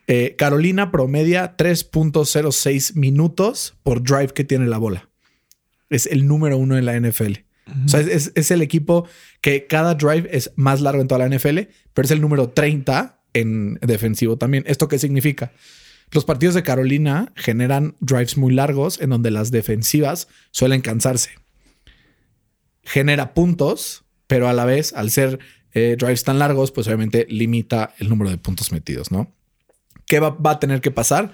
[0.07, 5.09] Eh, Carolina promedia 3.06 minutos por drive que tiene la bola.
[5.89, 7.45] Es el número uno en la NFL.
[7.85, 9.07] O sea, es el equipo
[9.41, 11.59] que cada drive es más largo en toda la NFL,
[11.93, 14.63] pero es el número 30 en defensivo también.
[14.67, 15.51] ¿Esto qué significa?
[16.11, 21.31] Los partidos de Carolina generan drives muy largos en donde las defensivas suelen cansarse.
[22.83, 25.39] Genera puntos, pero a la vez, al ser
[25.73, 29.33] eh, drives tan largos, pues obviamente limita el número de puntos metidos, ¿no?
[30.05, 31.33] ¿Qué va, va a tener que pasar?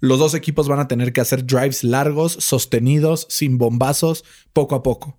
[0.00, 4.82] Los dos equipos van a tener que hacer drives largos, sostenidos, sin bombazos, poco a
[4.82, 5.18] poco.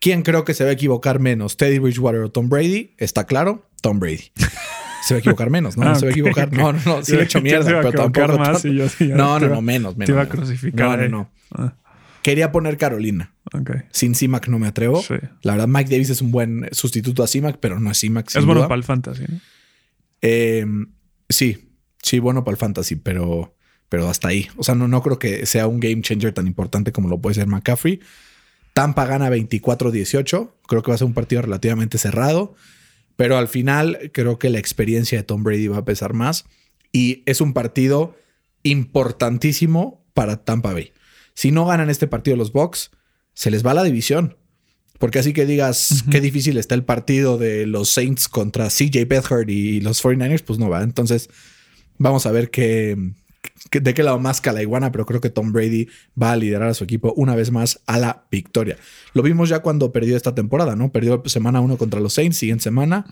[0.00, 1.56] ¿Quién creo que se va a equivocar menos?
[1.56, 2.94] ¿Teddy Bridgewater o Tom Brady?
[2.98, 4.32] Está claro, Tom Brady.
[5.02, 5.82] Se va a equivocar menos, ¿no?
[5.84, 6.52] Ah, No se va a equivocar.
[6.52, 7.02] No, no, no.
[7.04, 8.38] Sí he hecho dije, ¿quién mierda, se pero tampoco.
[8.38, 8.52] más?
[8.62, 8.68] tanto.
[8.68, 10.06] Y yo sí, ya no, no, iba- no, menos, menos.
[10.06, 10.86] Te iba a crucificar.
[10.90, 11.08] No, no, ahí.
[11.10, 11.30] no.
[11.54, 11.74] Ah,
[12.22, 13.34] Quería poner Carolina.
[13.52, 13.70] ok.
[13.90, 15.02] Sin CIMAC no me atrevo.
[15.02, 15.14] Sí.
[15.42, 18.28] La verdad, Mike Davis es un buen sustituto a CIMAC, pero no es CIMAC.
[18.36, 18.68] Es bueno duda.
[18.68, 19.24] para el fantasy.
[19.28, 19.40] ¿no?
[20.22, 20.64] Eh,
[21.28, 23.56] sí, sí, bueno para el fantasy, pero,
[23.88, 24.48] pero hasta ahí.
[24.56, 27.34] O sea, no, no creo que sea un game changer tan importante como lo puede
[27.34, 27.98] ser McCaffrey.
[28.72, 30.50] Tampa gana 24-18.
[30.68, 32.54] Creo que va a ser un partido relativamente cerrado.
[33.22, 36.44] Pero al final creo que la experiencia de Tom Brady va a pesar más.
[36.90, 38.16] Y es un partido
[38.64, 40.92] importantísimo para Tampa Bay.
[41.34, 42.90] Si no ganan este partido los Bucks,
[43.32, 44.36] se les va la división.
[44.98, 49.48] Porque así que digas qué difícil está el partido de los Saints contra CJ Beathard
[49.48, 50.82] y los 49ers, pues no va.
[50.82, 51.28] Entonces,
[51.98, 53.04] vamos a ver qué, qué-
[53.72, 55.88] de qué lado más la iguana, pero creo que Tom Brady
[56.20, 58.76] va a liderar a su equipo una vez más a la victoria.
[59.14, 60.92] Lo vimos ya cuando perdió esta temporada, ¿no?
[60.92, 63.06] Perdió semana uno contra los Saints, siguiente semana,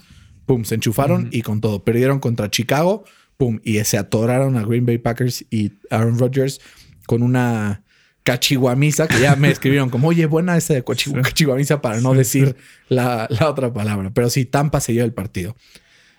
[0.46, 1.82] pum, se enchufaron y con todo.
[1.84, 3.04] Perdieron contra Chicago,
[3.36, 6.60] pum, y se atoraron a Green Bay Packers y Aaron Rodgers
[7.06, 7.82] con una
[8.22, 12.54] cachihuamisa que ya me escribieron como, oye, buena esa de cachihuamisa para no decir
[12.88, 14.10] La, la otra palabra.
[14.14, 15.56] Pero sí, Tampa se lleva el partido.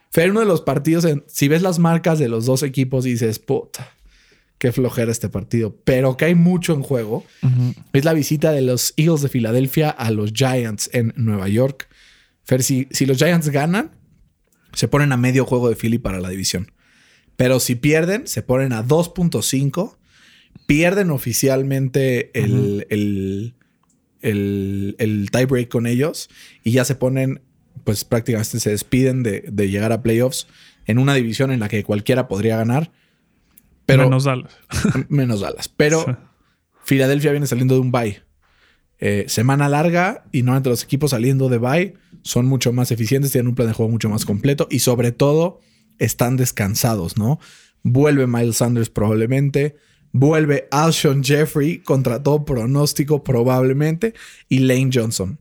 [0.09, 3.39] Fer, uno de los partidos, en- si ves las marcas de los dos equipos, dices,
[3.39, 3.91] puta,
[4.61, 5.75] qué flojera este partido.
[5.83, 7.25] Pero que hay mucho en juego.
[7.93, 11.89] Es la visita de los Eagles de Filadelfia a los Giants en Nueva York.
[12.43, 13.89] Fer, si, si los Giants ganan,
[14.73, 16.73] se ponen a medio juego de Philly para la división.
[17.37, 19.97] Pero si pierden, se ponen a 2.5.
[20.67, 23.55] Pierden oficialmente el, el,
[24.21, 26.29] el, el tiebreak con ellos
[26.63, 27.41] y ya se ponen,
[27.83, 30.45] pues prácticamente se despiden de, de llegar a playoffs
[30.85, 32.91] en una división en la que cualquiera podría ganar.
[33.91, 34.57] Pero Menos Dallas.
[35.09, 35.69] menos Dallas.
[35.69, 36.11] Pero Sí.
[36.83, 38.21] Filadelfia viene saliendo de un bye.
[38.99, 43.47] Eh, semana larga y normalmente los equipos saliendo de bye son mucho más eficientes, tienen
[43.47, 45.59] un plan de juego mucho más completo y sobre todo
[45.97, 47.39] están descansados, ¿no?
[47.83, 49.75] Vuelve Miles Sanders probablemente,
[50.11, 54.13] vuelve Alshon Jeffrey contra todo pronóstico probablemente
[54.49, 55.39] y Lane Johnson.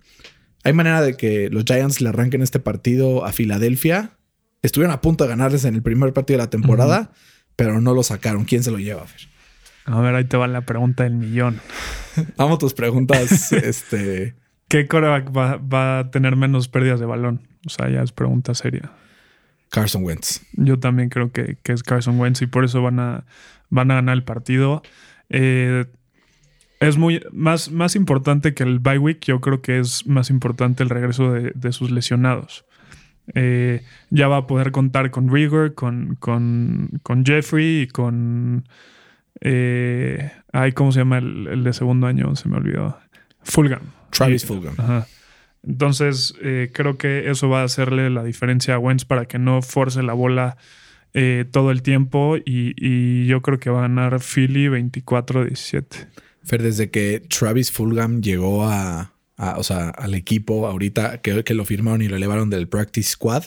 [0.64, 4.16] Hay manera de que los Giants le arranquen este partido a Filadelfia.
[4.62, 7.12] Estuvieron a punto de ganarles en el primer partido de la temporada,
[7.60, 8.46] pero no lo sacaron.
[8.46, 9.06] ¿Quién se lo lleva?
[9.06, 9.28] Fer?
[9.84, 11.60] A ver, ahí te va la pregunta del millón.
[12.38, 13.52] Amo tus preguntas.
[13.52, 14.34] este.
[14.68, 17.46] ¿Qué coreback va, va a tener menos pérdidas de balón?
[17.66, 18.92] O sea, ya es pregunta seria.
[19.68, 20.40] Carson Wentz.
[20.54, 23.26] Yo también creo que, que es Carson Wentz y por eso van a,
[23.68, 24.82] van a ganar el partido.
[25.28, 25.84] Eh,
[26.80, 29.20] es muy más, más importante que el bye week.
[29.26, 32.64] Yo creo que es más importante el regreso de, de sus lesionados.
[33.34, 38.64] Eh, ya va a poder contar con Rigor, con, con, con Jeffrey y con.
[39.40, 42.34] Eh, ay, ¿cómo se llama el, el de segundo año?
[42.36, 42.98] Se me olvidó.
[43.42, 43.80] Fulgham.
[44.10, 44.74] Travis Y- Fulgham.
[44.78, 45.06] Ajá.
[45.62, 49.60] Entonces, eh, creo que eso va a hacerle la diferencia a Wentz para que no
[49.60, 50.56] force la bola
[51.12, 52.36] eh, todo el tiempo.
[52.38, 56.06] Y, y yo creo que va a ganar Philly 24-17.
[56.44, 61.54] Fer, desde que Travis Fulgham llegó a, a- o sea, al equipo ahorita que, que
[61.54, 63.44] lo firmaron y lo elevaron del practice squad,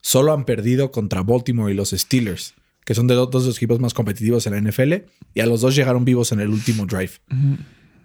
[0.00, 2.54] solo han perdido contra Baltimore y los Steelers.
[2.84, 4.94] que son de dos de los equipos más competitivos en la NFL,
[5.34, 7.10] y a los dos llegaron vivos en el último drive.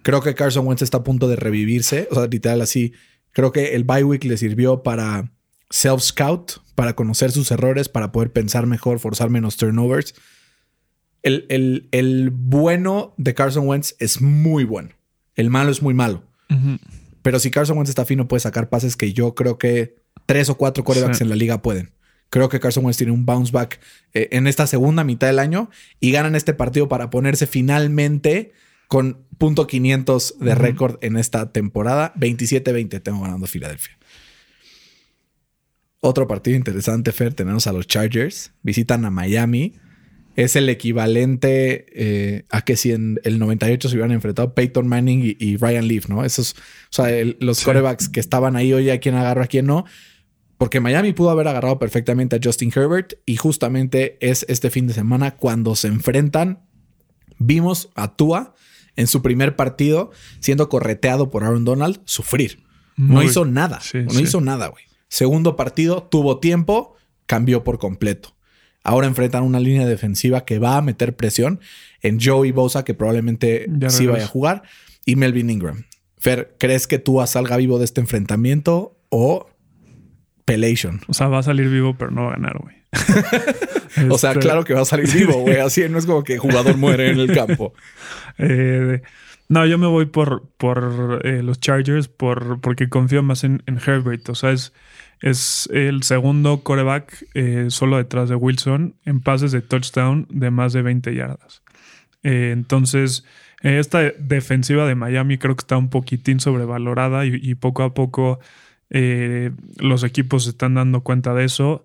[0.02, 2.92] Creo que Carson Wentz está a punto de revivirse, o sea, literal así.
[3.32, 5.32] Creo que el bye week le sirvió para
[5.70, 10.14] self-scout, para conocer sus errores, para poder pensar mejor, forzar menos turnovers.
[11.22, 14.90] El, el- el bueno de Carson Wentz es muy bueno.
[15.34, 16.24] El malo es muy malo.
[17.22, 20.56] Pero si Carson Wentz está fino, puede sacar pases que yo creo que tres o
[20.56, 21.24] cuatro quarterbacks Sí.
[21.24, 21.92] en la liga pueden.
[22.30, 23.80] Creo que Carson Wentz tiene un bounce back
[24.12, 28.52] eh, en esta segunda mitad del año y ganan este partido para ponerse finalmente
[28.88, 32.12] con punto 500 de récord en esta temporada.
[32.16, 33.96] 27-20 tengo ganando Filadelfia.
[36.00, 38.52] Otro partido interesante, Fer, tenemos a los Chargers.
[38.62, 39.74] Visitan a Miami.
[40.36, 45.22] Es el equivalente eh, a que si en el 98 se hubieran enfrentado Peyton Manning
[45.24, 46.24] y, y Ryan Leaf, ¿no?
[46.24, 46.56] Esos, o
[46.90, 47.64] sea, el- los Sí.
[47.64, 49.84] quarterbacks que estaban ahí, oye, a quién agarro, a quién no.
[50.58, 54.94] Porque Miami pudo haber agarrado perfectamente a Justin Herbert y justamente es este fin de
[54.94, 56.60] semana cuando se enfrentan.
[57.38, 58.54] Vimos a Tua
[58.96, 62.62] en su primer partido siendo correteado por Aaron Donald sufrir.
[62.96, 63.80] no hizo nada.
[63.80, 64.22] sí, no sí.
[64.22, 64.84] hizo nada, güey.
[65.08, 66.94] Segundo partido, tuvo tiempo,
[67.26, 68.36] cambió por completo.
[68.84, 71.58] Ahora enfrentan una línea defensiva que va a meter presión
[72.02, 74.62] en Joey Bosa, que probablemente Ya sí vaya a jugar,
[75.06, 75.84] y Melvin Ingram.
[76.18, 79.48] Fer, ¿crees que Tua salga vivo de este enfrentamiento o
[80.44, 81.00] Pelation?
[81.08, 82.76] O sea, va a salir vivo, pero no va a ganar, güey.
[84.10, 85.58] O sea, Este, claro que va a salir vivo, güey.
[85.58, 87.72] Así no es como que el jugador muere en el campo.
[88.38, 89.02] eh,
[89.48, 93.78] no, yo me voy por, por eh, los Chargers por, porque confío más en, en
[93.78, 94.28] Herbert.
[94.28, 94.72] O sea, es,
[95.20, 100.72] es el segundo coreback eh, solo detrás de Wilson en pases de touchdown de más
[100.72, 101.62] de 20 yardas.
[102.22, 103.24] Eh, entonces,
[103.62, 108.40] eh, esta defensiva de Miami creo que está un poquitín sobrevalorada y, poco a poco
[108.90, 111.84] los equipos se están dando cuenta de eso.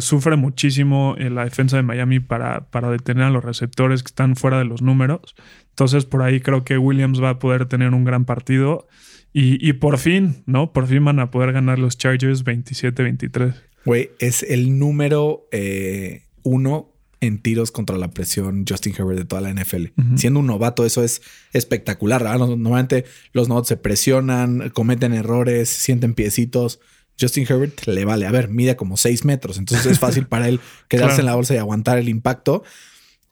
[0.00, 4.58] Sufre muchísimo la defensa de Miami para, para detener a los receptores que están fuera
[4.58, 5.34] de los números.
[5.78, 8.88] Entonces, por ahí creo que Williams va a poder tener un gran partido.
[9.32, 10.72] Y, y por fin, ¿no?
[10.72, 13.54] Por fin van a poder ganar los Chargers 27-23.
[13.84, 19.40] Güey, es el número eh, uno en tiros contra la presión Justin Herbert de toda
[19.40, 19.86] la NFL.
[20.16, 22.24] Siendo un novato, eso es espectacular.
[22.24, 22.38] ¿verdad?
[22.40, 26.80] Normalmente los novatos se presionan, cometen errores, sienten piecitos.
[27.20, 28.26] Justin Herbert le vale.
[28.26, 29.58] A ver, mide como 6 metros.
[29.58, 31.20] Entonces es fácil para él quedarse Claro.
[31.20, 32.64] en la bolsa y aguantar el impacto.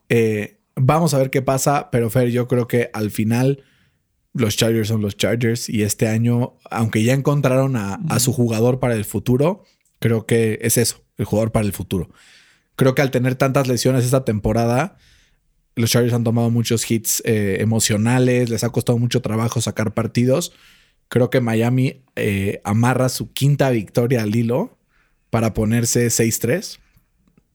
[0.08, 1.90] Eh, vamos a ver qué pasa.
[1.90, 3.64] Pero Fer, yo creo que al final
[4.32, 5.68] los Chargers son los Chargers.
[5.68, 9.64] Y este año, aunque ya encontraron a, a su jugador para el futuro,
[9.98, 12.10] creo que es eso, el jugador para el futuro.
[12.76, 14.98] Creo que al tener tantas lesiones esta temporada,
[15.76, 20.52] los Chargers han tomado muchos hits eh, emocionales, les ha costado mucho trabajo sacar partidos.
[21.08, 24.78] Creo que Miami eh, amarra su quinta victoria al hilo
[25.30, 26.78] para ponerse 6-3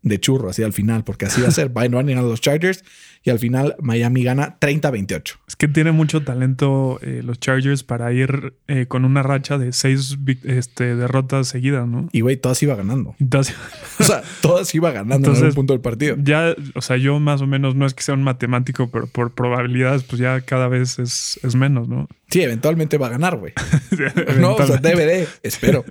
[0.03, 1.69] de churro, así al final, porque así va a ser.
[1.73, 2.83] Van a los Chargers
[3.23, 5.37] y al final Miami gana 30-28.
[5.47, 9.73] Es que tiene mucho talento eh, los Chargers para ir eh, con una racha de
[9.73, 12.09] seis este, derrotas seguidas, ¿no?
[12.11, 13.15] Y güey, todas iba ganando.
[13.19, 13.55] Entonces,
[13.99, 16.15] O sea, todas iba ganando en Entonces, algún punto del partido.
[16.19, 19.31] ya, o sea, yo más o menos no es que sea un matemático, pero por
[19.33, 22.07] probabilidades, pues ya cada vez es, es menos, ¿no?
[22.29, 23.53] Sí, eventualmente va a ganar, güey.
[24.39, 25.85] No, o sea, DVD, espero.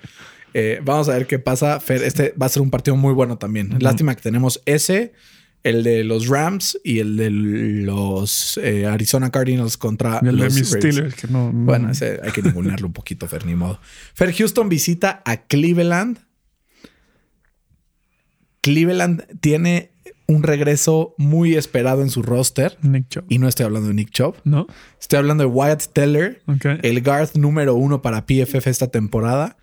[0.55, 1.79] Eh, vamos a ver qué pasa.
[1.79, 3.77] Fer, este va a ser un partido muy bueno también.
[3.79, 5.13] Lástima que tenemos ese,
[5.63, 10.55] el de los Rams y el de los eh, Arizona Cardinals contra el de los
[10.55, 10.69] mis.
[10.71, 11.53] Steelers, que no.
[11.53, 13.81] no- Bueno, ese hay que ningunearlo un poquito, Fer, ni modo.
[14.15, 16.19] Fer, Houston visita a Cleveland.
[18.63, 19.93] Cleveland tiene
[20.27, 22.79] un regreso muy esperado en su roster.
[22.83, 23.25] Nick Chubb.
[23.29, 24.37] Y no estoy hablando de Nick Chubb.
[24.45, 24.67] ¿No?
[25.01, 26.43] Estoy hablando de Wyatt Teller,
[26.83, 29.57] el guard número uno para PFF esta temporada.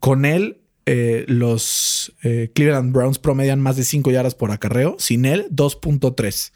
[0.00, 4.96] Con él, eh, los eh, Cleveland Browns promedian más de 5 yardas por acarreo.
[4.98, 6.52] Sin él, 2.3.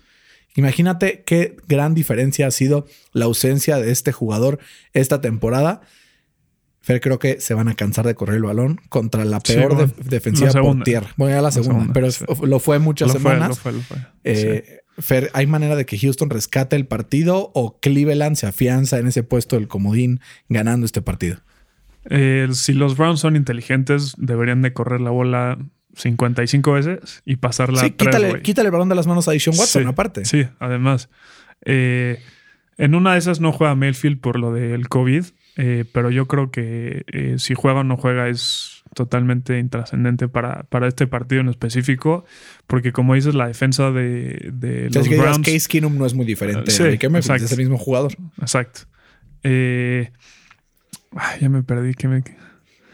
[0.57, 4.59] Imagínate qué gran diferencia ha sido la ausencia de este jugador
[4.93, 5.81] esta temporada.
[6.81, 9.75] Fer, creo que se van a cansar de correr el balón contra la Sí, peor
[9.75, 11.15] bueno, def- defensiva la por tierra.
[11.17, 12.25] Bueno, ya la, La segunda, pero sí.
[12.43, 13.49] lo fue muchas Lo fue, semanas.
[13.49, 13.97] lo fue, lo fue.
[13.97, 14.03] Sí.
[14.25, 19.09] Eh, Fer, ¿hay manera de que Houston rescate el partido o Cleveland se afianza en
[19.09, 21.39] ese puesto del comodín ganando este partido?
[22.11, 25.59] Eh, si los Browns son inteligentes, deberían de correr la bola
[25.97, 29.33] 55 veces y pasarla sí, a tres, quítale, quítale el balón de las manos a
[29.33, 30.25] Deshaun Watson, Sí, aparte.
[30.25, 31.09] Sí, además.
[31.65, 32.21] Eh,
[32.77, 35.25] en una de esas no juega Mayfield por lo del COVID,
[35.57, 40.65] eh, pero yo creo que eh, si juega o no juega es totalmente intrascendente para,
[40.65, 42.25] para este partido en específico,
[42.67, 44.53] porque como dices, la defensa de,
[44.93, 45.39] los Browns...
[45.39, 46.71] Case Keenum no es muy diferente.
[46.71, 47.45] Sí, a Baker Mayfield, exacto.
[47.45, 48.15] es el mismo jugador.
[48.41, 48.81] Exacto.
[49.43, 50.11] Eh,
[51.17, 51.95] ay, ya me perdí.
[51.95, 52.23] Que me,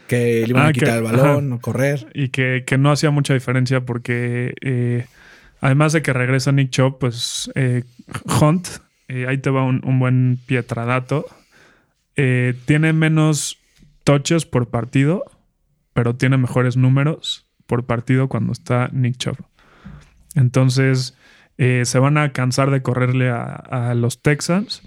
[0.07, 2.07] Que le iban Ah, a quitar que- el balón o correr.
[2.13, 5.05] y que, que no hacía mucha diferencia porque eh,
[5.63, 7.83] Además de que regresa Nick Chubb, pues eh,
[8.41, 8.67] Hunt,
[9.07, 11.25] eh, ahí te va un, un buen pietradato.
[12.15, 13.57] Tiene menos
[14.03, 15.23] touches por partido,
[15.93, 19.37] pero tiene mejores números por partido cuando está Nick Chubb.
[20.35, 21.15] Entonces,
[21.57, 24.81] eh, se van a cansar de correrle a, a los Texans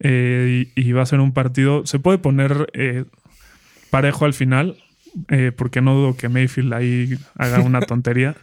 [0.00, 1.86] eh, y, y va a ser un partido.
[1.86, 3.04] Se puede poner eh,
[3.90, 4.76] parejo al final,
[5.28, 8.36] eh, porque no dudo que Mayfield ahí haga una tontería.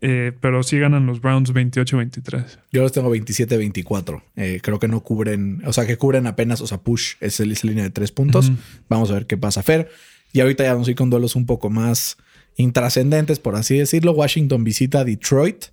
[0.00, 2.58] Pero sí ganan los Browns 28-23.
[2.72, 4.22] Yo los tengo 27-24.
[4.36, 7.66] Eh, creo que no cubren, o sea, que cubren apenas, o sea, push es esa
[7.66, 8.52] línea de tres puntos.
[8.90, 9.88] Vamos a ver qué pasa, Fer.
[10.34, 12.18] Y ahorita ya vamos a ir con duelos un poco más
[12.56, 14.12] intrascendentes, por así decirlo.
[14.12, 15.66] Washington visita a Detroit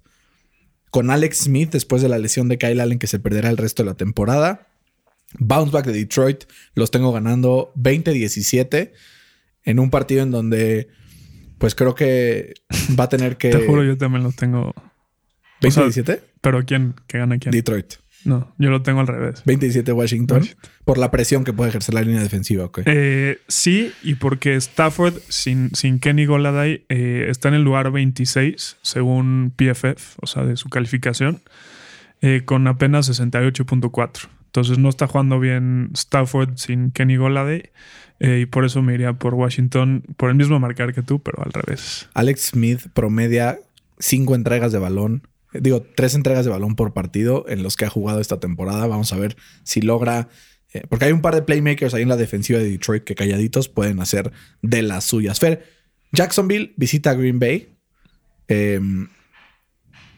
[0.91, 3.83] con Alex Smith después de la lesión de Kyle Allen que se perderá el resto
[3.83, 4.67] de la temporada.
[5.39, 6.43] Bounce back de Detroit
[6.75, 8.91] los tengo ganando 20-17
[9.63, 10.89] en un partido en donde
[11.57, 12.55] pues creo que
[12.99, 13.49] va a tener que...
[13.51, 14.69] Te juro, yo también lo tengo.
[14.69, 16.19] o sea, ¿20-17?
[16.41, 16.95] ¿Pero quién?
[17.07, 17.51] ¿Que gana quién?
[17.51, 17.93] Detroit.
[18.23, 19.43] No, yo lo tengo al revés.
[19.45, 20.69] 27 Washington, Washington.
[20.85, 22.81] por la presión que puede ejercer la línea defensiva, ok.
[22.85, 28.77] Eh, sí, y porque Stafford sin, sin Kenny Goladay eh, está en el lugar 26
[28.81, 31.41] según PFF, o sea, de su calificación,
[32.21, 34.29] eh, con apenas 68.4.
[34.51, 37.69] Entonces no está jugando bien Stafford sin Kenny Goladay
[38.19, 41.41] eh, y por eso me iría por Washington, por el mismo marcar que tú, pero
[41.41, 42.09] al revés.
[42.13, 43.59] Alex Smith promedia
[43.97, 47.85] cinco entregas de balón, eh, digo, tres entregas de balón por partido en los que
[47.85, 48.87] ha jugado esta temporada.
[48.87, 50.27] Vamos a ver si logra,
[50.73, 53.69] eh, porque hay un par de playmakers ahí en la defensiva de Detroit que calladitos
[53.69, 55.39] pueden hacer de las suyas.
[55.39, 55.63] Fer,
[56.11, 57.69] Jacksonville visita Green Bay.
[58.49, 59.07] em,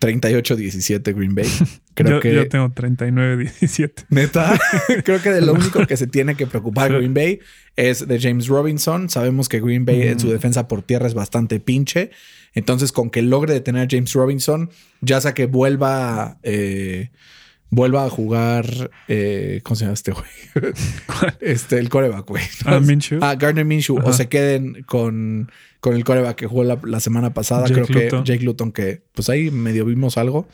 [0.03, 1.47] 38-17 Green Bay.
[1.95, 4.05] Creo yo, que yo tengo 39-17.
[4.09, 4.59] Neta,
[5.03, 7.39] creo que de lo único que se tiene que preocupar Green Bay
[7.75, 9.09] es de James Robinson.
[9.09, 12.09] Sabemos que Green Bay en su defensa por tierra es bastante pinche.
[12.55, 17.11] Entonces, con que logre detener a James Robinson, ya sea que vuelva, eh,
[17.69, 20.25] vuelva a jugar, eh, ¿cómo se llama este güey?
[21.41, 22.43] este, el coreback, güey.
[22.65, 23.19] Ah, Minshew.
[23.21, 23.99] Ah, Gardner Minshew.
[24.03, 25.51] O se queden con,
[25.83, 27.67] con el coreback que jugó la, la semana pasada.
[27.67, 28.31] Jake creo que.
[28.31, 30.47] Jake Luton, que pues ahí medio vimos algo.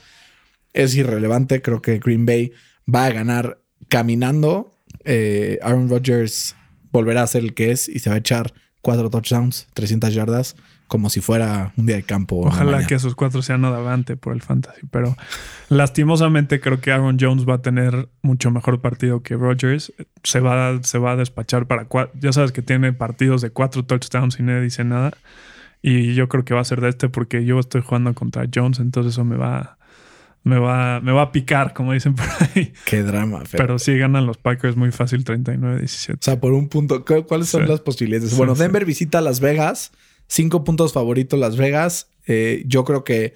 [0.74, 1.62] Es irrelevante.
[1.62, 2.52] Creo que Green Bay
[2.92, 4.72] va a ganar caminando.
[5.06, 6.56] Eh, Aaron Rodgers
[6.92, 10.56] volverá a ser el que es y se va a echar cuatro touchdowns, 300 yardas,
[10.90, 12.42] como si fuera un día de campo.
[12.46, 15.16] Ojalá que esos cuatro sean adelante por el fantasy, pero
[15.70, 19.94] lastimosamente creo que Aaron Jones va a tener mucho mejor partido que Rodgers.
[20.24, 22.20] Se va, a- se va a despachar para cuatro.
[22.20, 25.12] Ya sabes que tiene partidos de cuatro touchdowns y nadie dice nada.
[25.82, 28.80] Y yo creo que va a ser de este porque yo estoy jugando contra Jones,
[28.80, 29.78] entonces eso me va,
[30.44, 32.26] me va, me va a picar, como dicen por
[32.56, 32.74] ahí.
[32.86, 33.44] Qué drama.
[33.52, 36.14] Pero sí ganan los Packers muy fácil, 39-17.
[36.16, 37.06] O sea, por un punto.
[37.06, 37.70] ¿cu- ¿Cuáles son Sí.
[37.70, 38.32] las posibilidades?
[38.32, 38.62] Sí, bueno, sí.
[38.64, 39.92] Denver visita Las Vegas.
[40.30, 42.08] Cinco puntos favoritos Las Vegas.
[42.28, 43.34] Eh, yo creo que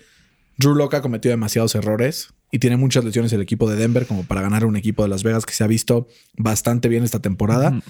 [0.57, 4.23] Drew Locke ha cometido demasiados errores y tiene muchas lesiones el equipo de Denver como
[4.23, 7.81] para ganar un equipo de Las Vegas que se ha visto bastante bien esta temporada.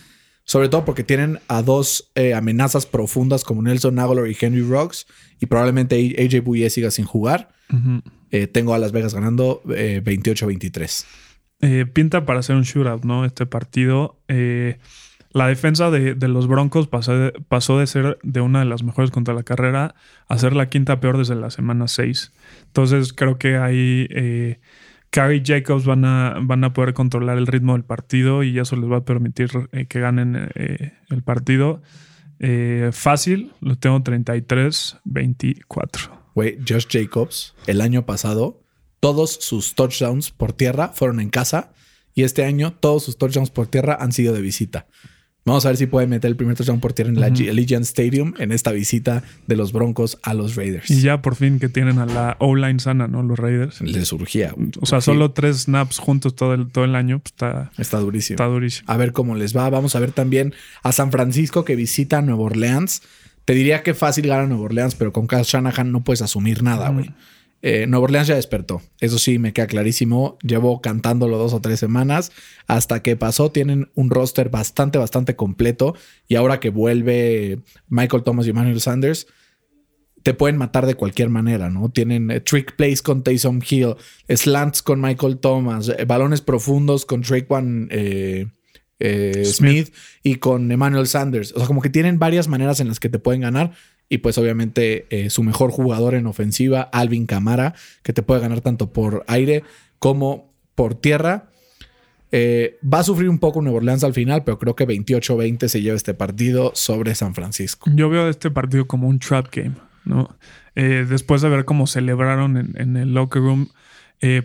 [0.46, 5.06] Sobre todo porque tienen a dos eh, amenazas profundas como Nelson Aguilar y Henry Rocks
[5.40, 7.50] y probablemente AJ Bouye siga sin jugar.
[8.32, 11.06] Eh, tengo a Las Vegas ganando eh, 28-23.
[11.62, 13.26] Eh, pinta para ser un shootout, ¿no?
[13.26, 14.18] Este partido.
[15.34, 18.84] La defensa de, de los Broncos pasó de, pasó de ser de una de las
[18.84, 19.96] mejores contra la carrera
[20.28, 22.32] a ser la quinta peor desde la semana 6.
[22.68, 24.60] Entonces creo que ahí eh,
[25.14, 28.92] Carrie Jacobs van a, van a poder controlar el ritmo del partido y eso les
[28.92, 31.84] va a permitir eh, que ganen eh, el partido.
[32.40, 36.10] Eh, fácil, lo tengo 33-24.
[36.34, 38.64] Güey, Josh Jacobs, el año pasado,
[39.00, 41.74] todos sus touchdowns por tierra fueron en casa
[42.16, 44.88] y este año todos sus touchdowns por tierra han sido de visita.
[45.46, 47.26] Vamos a ver si puede meter el primer touchdown por tierra en la.
[47.26, 50.90] Allegiant Stadium en esta visita de los Broncos a los Raiders.
[50.90, 53.24] Y ya por fin que tienen a la O-line sana, ¿no?
[53.24, 53.82] Los Raiders.
[53.82, 54.56] Le surgía.
[54.80, 58.00] O sea, Sí, solo tres snaps juntos todo el, todo el año, pues está, Está
[58.00, 58.36] durísimo.
[58.36, 58.90] está durísimo.
[58.90, 59.70] A ver cómo les va.
[59.70, 63.02] Vamos a ver también a San Francisco que visita Nueva Orleans.
[63.44, 66.88] Te diría que fácil gana Nueva Orleans, pero con Kyle Shanahan no puedes asumir nada,
[66.90, 67.12] güey.
[67.66, 68.82] Eh, Nueva Orleans ya despertó.
[69.00, 70.38] Eso sí, me queda clarísimo.
[70.44, 72.34] Llevo cantándolo dos o tres semanas.
[72.68, 75.96] Hasta que pasó, tienen un roster bastante, bastante completo.
[76.28, 79.28] Y ahora que vuelve Michael Thomas y Emmanuel Sanders,
[80.24, 81.90] te pueden matar de cualquier manera, ¿no?
[81.90, 83.96] Tienen eh, trick plays con Taysom Hill,
[84.28, 88.48] slants con Michael Thomas, eh, balones profundos con Traquan eh,
[89.00, 89.88] eh, Smith.
[89.88, 89.96] Smith.
[90.24, 91.52] y con Emmanuel Sanders.
[91.54, 93.74] O sea, como que tienen varias maneras en las que te pueden ganar.
[94.10, 97.74] Y pues obviamente eh, su mejor jugador en ofensiva, Alvin Camara,
[98.04, 99.64] que te puede ganar tanto por aire
[100.00, 101.50] como por tierra.
[102.32, 105.82] Eh, va a sufrir un poco Nueva Orleans al final, pero creo que 28-20 se
[105.82, 107.90] lleva este partido sobre San Francisco.
[107.96, 109.76] Yo veo este partido como un trap game.
[110.06, 110.36] ¿no?
[110.76, 113.70] Eh, después de ver cómo celebraron en, el locker room,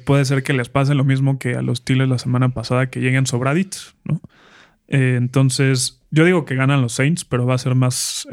[0.05, 3.01] puede ser que les pase lo mismo que a los Steelers la semana pasada, que
[3.01, 4.21] lleguen sobraditos, ¿no?
[4.89, 8.27] Entonces, yo digo que ganan los Saints, pero va a ser más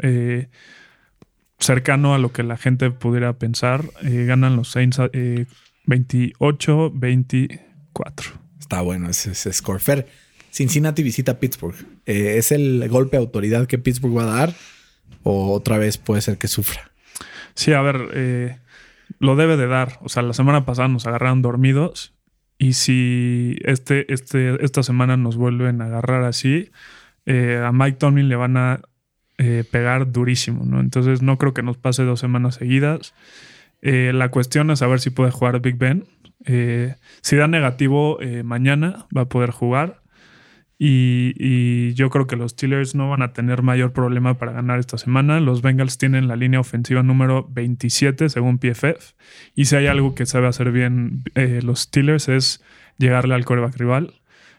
[1.58, 3.84] cercano a lo que la gente pudiera pensar.
[4.02, 7.60] Eh, ganan los Saints 28-24.
[8.58, 9.80] Está bueno ese, ese score.
[9.80, 10.08] Fer,
[10.50, 11.76] Cincinnati visita Pittsburgh.
[12.04, 14.54] ¿Es el golpe de autoridad que Pittsburgh va a dar?
[15.22, 16.90] ¿O otra vez puede ser que sufra?
[17.54, 18.58] Sí, a ver,
[19.18, 19.98] lo debe de dar.
[20.02, 22.16] O sea, la semana pasada nos agarraron dormidos
[22.58, 26.70] y si este, este, esta semana nos vuelven a agarrar así,
[27.26, 28.80] eh, a Mike Tomlin le van a
[29.38, 30.80] eh, pegar durísimo, ¿no?
[30.80, 33.14] Entonces no creo que nos pase dos semanas seguidas.
[33.82, 36.04] Eh, la cuestión es saber si puede jugar Big Ben.
[37.22, 40.02] si da negativo mañana, va a poder jugar.
[40.78, 44.98] Y, yo creo que los Steelers no van a tener mayor problema para ganar esta
[44.98, 45.40] semana.
[45.40, 49.14] Los Bengals tienen la línea ofensiva número 27 según PFF.
[49.54, 52.62] Y si hay algo que sabe hacer bien eh, los Steelers es
[52.98, 54.14] llegarle al coreback rival.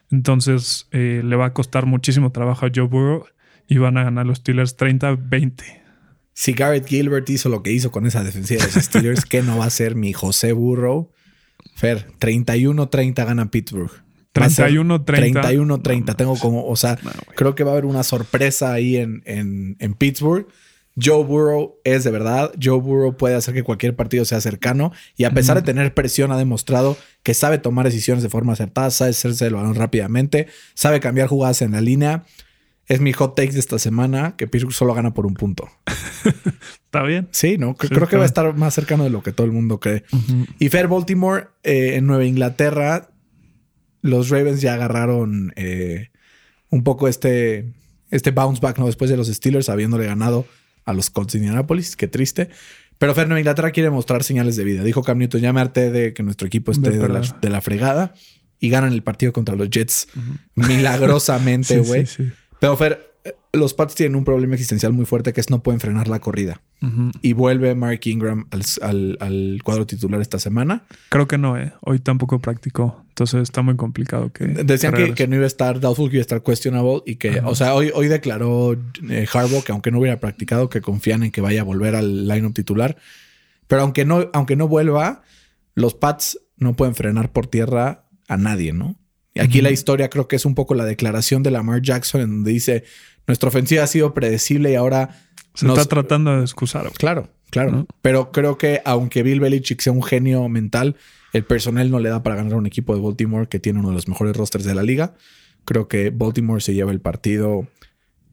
[0.10, 3.26] Entonces eh, le va a costar muchísimo trabajo a Joe Burrow
[3.68, 5.64] y van a ganar los Steelers 30-20.
[6.34, 9.58] Si Garrett Gilbert hizo lo que hizo con esa defensiva de los Steelers, ¿qué no
[9.58, 11.12] va a hacer mi José Burrow?
[11.76, 13.92] Fer, 31-30 gana Pittsburgh.
[14.34, 15.04] 31-30.
[15.42, 16.16] 31-30.
[16.16, 19.76] Tengo como, o sea, no, creo que va a haber una sorpresa ahí en, en,
[19.80, 20.48] en, Pittsburgh.
[21.00, 22.52] Joe Burrow es de verdad.
[22.62, 26.32] Joe Burrow puede hacer que cualquier partido sea cercano y a pesar de tener presión
[26.32, 31.00] ha demostrado que sabe tomar decisiones de forma acertada, sabe hacerse el balón rápidamente, sabe
[31.00, 32.26] cambiar jugadas en la línea.
[32.88, 35.70] Es mi hot take de esta semana que Pittsburgh solo gana por un punto.
[36.86, 37.28] Está bien.
[37.32, 39.52] Sí, no, sí, creo que va a estar más cercano de lo que todo el
[39.52, 40.04] mundo cree.
[40.14, 40.48] Uh -huh.
[40.60, 43.10] Y Fair Baltimore eh, en Nueva Inglaterra
[44.02, 46.10] los Ravens ya agarraron eh,
[46.70, 47.74] un poco este,
[48.10, 48.86] este bounce back ¿no?
[48.86, 50.46] después de los Steelers, habiéndole ganado
[50.86, 51.96] a los Colts de Indianapolis.
[51.96, 52.50] Qué triste.
[52.98, 54.84] Pero Fer, Nueva Inglaterra quiere mostrar señales de vida.
[54.84, 57.50] Dijo Cam Newton, ya me harté de que nuestro equipo esté de, de, la, de
[57.50, 58.14] la, fregada.
[58.60, 60.68] Y ganan el partido contra los Jets uh -huh.
[60.68, 62.08] milagrosamente, güey.
[62.08, 62.34] sí, sí, sí.
[62.60, 63.08] Pero Fer,
[63.54, 66.62] los Pats tienen un problema existencial muy fuerte que es no pueden frenar la corrida.
[66.82, 67.12] Uh -huh.
[67.22, 70.84] Y vuelve Mark Ingram al, al, al, cuadro titular esta semana.
[71.10, 71.74] Creo que no, ¿eh?
[71.82, 73.04] Hoy tampoco practicó.
[73.10, 74.46] Entonces está muy complicado que...
[74.46, 77.30] Decían que, que, no iba a estar doubtful, que iba a estar questionable y que,
[77.30, 77.48] uh -huh.
[77.48, 78.78] o sea, hoy, hoy declaró
[79.10, 82.28] eh, Harbaugh que aunque no hubiera practicado, que confían en que vaya a volver al
[82.28, 82.98] lineup titular.
[83.68, 85.24] Pero aunque no, aunque no vuelva,
[85.74, 88.96] los Pats no pueden frenar por tierra a nadie, ¿no?
[89.38, 89.64] Y aquí uh -huh.
[89.66, 92.84] la historia creo que es un poco la declaración de Lamar Jackson en donde dice
[93.28, 95.10] nuestra ofensiva ha sido predecible y ahora
[95.54, 95.78] se nos...
[95.78, 96.90] está tratando de excusar.
[96.98, 97.72] Claro, claro.
[97.72, 97.88] ¿no?
[98.02, 100.96] Pero creo que aunque Bill Belichick sea un genio mental,
[101.34, 103.96] el personal no le da para ganar un equipo de Baltimore que tiene uno de
[103.96, 105.14] los mejores rosters de la liga.
[105.66, 107.68] Creo que Baltimore se lleva el partido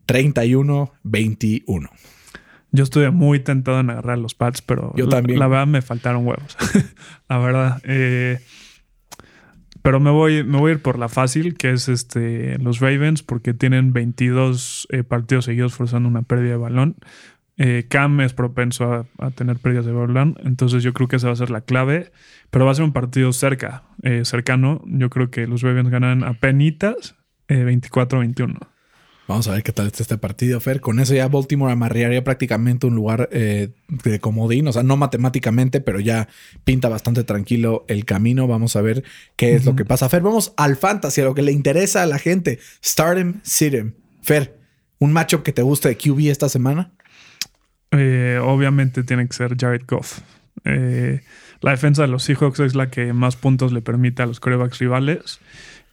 [0.06, 1.90] 31-21.
[2.70, 5.38] Yo estuve muy tentado en agarrar los pads, pero yo también.
[5.38, 6.56] La, la verdad me faltaron huevos.
[7.28, 7.80] la verdad.
[7.84, 8.40] Eh,
[9.84, 13.22] pero me voy, me voy a ir por la fácil, que es este, los Ravens,
[13.22, 16.96] porque tienen 22 eh, partidos seguidos forzando una pérdida de balón.
[17.58, 21.26] Eh, Cam es propenso a, a, tener pérdidas de balón, entonces yo creo que esa
[21.26, 22.12] va a ser la clave.
[22.48, 24.80] Pero va a ser un partido cerca, eh, cercano.
[24.86, 27.16] Yo creo que los Ravens ganan a penitas
[27.48, 28.56] 24-21.
[29.26, 30.80] Vamos a ver qué tal está este partido, Fer.
[30.80, 35.80] Con eso ya Baltimore amarrearía prácticamente un lugar eh, de comodín, o sea, no matemáticamente,
[35.80, 36.28] pero ya
[36.64, 38.46] pinta bastante tranquilo el camino.
[38.46, 39.02] Vamos a ver
[39.36, 39.66] qué es uh -huh.
[39.70, 40.08] lo que pasa.
[40.10, 42.58] Fer, vamos al fantasy, a lo que le interesa a la gente.
[42.84, 43.94] Stardom, Sitem.
[44.22, 44.58] Fer,
[44.98, 46.92] ¿un matchup que te guste de QB esta semana?
[47.92, 50.20] Eh, obviamente tiene que ser Jared Goff.
[50.64, 51.20] Eh,
[51.60, 54.78] la defensa de los Seahawks es la que más puntos le permite a los corebacks
[54.78, 55.40] rivales.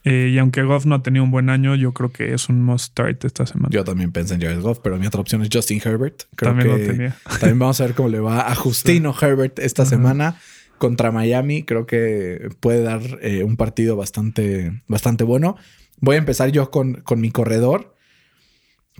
[0.04, 2.60] Eh, y aunque Goff no ha tenido un buen año, yo creo que es un
[2.62, 3.68] must start esta semana.
[3.70, 6.24] Yo también pensé en Jared Goff, pero mi otra opción es Justin Herbert.
[6.34, 7.16] Creo también que lo tenía.
[7.40, 9.24] También vamos a ver cómo le va a Justino sí.
[9.24, 9.88] Herbert esta uh -huh.
[9.88, 10.36] semana
[10.78, 11.62] contra Miami.
[11.62, 15.56] Creo que puede dar eh, un partido bastante, bastante bueno.
[16.00, 17.94] Voy a empezar yo con, con mi corredor.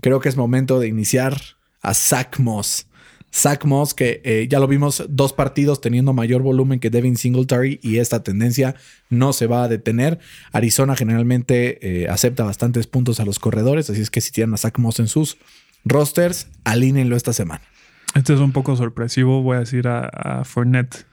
[0.01, 1.37] Creo que es momento de iniciar
[1.81, 2.87] a Zach Moss.
[3.33, 7.79] Zach Moss, que eh, ya lo vimos dos partidos teniendo mayor volumen que Devin Singletary
[7.81, 8.75] y esta tendencia
[9.09, 10.19] no se va a detener.
[10.51, 14.57] Arizona generalmente eh, acepta bastantes puntos a los corredores, así es que si tienen a
[14.57, 15.37] Zach Moss en sus
[15.83, 17.63] rosters, alínenlo esta semana.
[18.15, 21.05] Este es un poco sorpresivo, voy a decir a, a Fournette.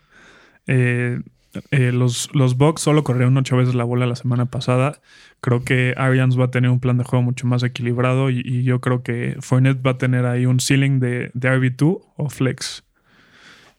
[0.67, 1.21] Eh,
[1.71, 5.01] eh, los, los Bucks solo corrieron ocho veces la bola la semana pasada.
[5.41, 8.63] Creo que Arians va a tener un plan de juego mucho más equilibrado y, y
[8.63, 12.85] yo creo que Fournette va a tener ahí un ceiling de, de RB2 o flex.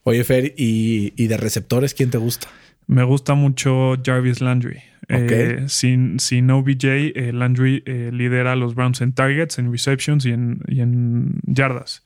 [0.03, 2.47] Oye, Fer, ¿y, ¿y, de receptores quién te gusta?
[2.87, 4.81] Me gusta mucho Jarvis Landry.
[5.03, 5.27] Okay.
[5.29, 10.31] Eh, sin, sin OBJ, eh, Landry lidera a los Browns en targets, en receptions y
[10.31, 12.03] en, y en yardas.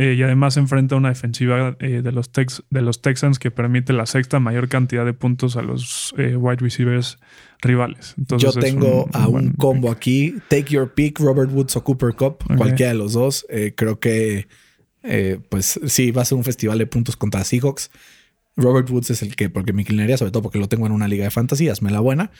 [0.00, 3.92] Eh, y además enfrenta una defensiva eh, de, los Tex- de los Texans que permite
[3.92, 7.18] la sexta mayor cantidad de puntos a los eh, wide receivers
[7.62, 8.14] rivales.
[8.16, 10.34] Entonces Yo tengo un- a un combo aquí.
[10.48, 12.44] Take your pick, Robert Woods o Cooper Cup.
[12.56, 13.44] Cualquiera de los dos.
[13.74, 14.46] Creo que,
[15.48, 17.90] pues sí, va a ser un festival de puntos contra Seahawks.
[18.56, 21.08] Robert Woods es el que, porque me inclinaría, sobre todo porque lo tengo en una
[21.08, 22.30] liga de fantasía, hazme la buena.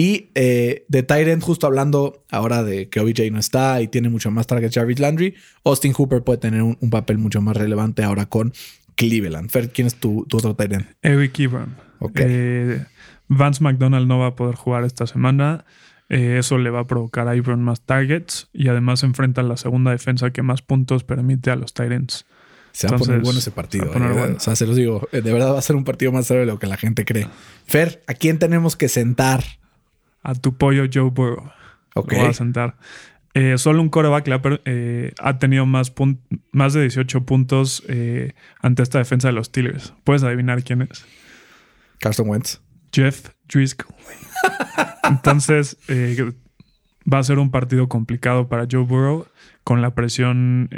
[0.00, 4.30] Y eh, de Tyrant, justo hablando ahora de que OBJ no está y tiene mucho
[4.30, 5.34] más target Jarvis Landry,
[5.64, 8.52] Austin Hooper puede tener un, un papel mucho más relevante ahora con
[8.94, 9.50] Cleveland.
[9.50, 10.86] Fer, ¿quién es tu, tu otro Tyrant?
[11.02, 11.74] Eric Ebron.
[11.98, 12.12] Ok.
[12.20, 12.84] Eh,
[13.26, 15.64] Vance McDonald no va a poder jugar esta semana.
[16.08, 19.90] Eh, eso le va a provocar a Ebron más targets y además enfrenta la segunda
[19.90, 22.24] defensa que más puntos permite a los Tyrants.
[22.70, 23.86] Se va a poner Entonces, bueno ese se partido.
[23.86, 24.36] a poner eh, bueno.
[24.36, 26.42] O sea, se los digo, eh, de verdad va a ser un partido más serio
[26.42, 27.26] de lo que la gente cree.
[27.66, 29.42] Fer, ¿a quién tenemos que sentar?
[30.22, 31.50] A tu pollo Joe Burrow.
[31.94, 32.12] Ok.
[32.12, 32.76] Lo va a sentar.
[33.34, 34.26] Eh, solo un coreback
[34.64, 35.92] eh, ha tenido más,
[36.50, 39.94] más de 18 puntos eh, ante esta defensa de los Steelers.
[40.02, 41.04] ¿Puedes adivinar quién es?
[42.00, 42.60] Carson Wentz.
[42.92, 43.94] Jeff Driscoll.
[45.04, 45.76] Entonces,
[47.10, 49.26] va a ser un partido complicado para Joe Burrow
[49.62, 50.68] con la presión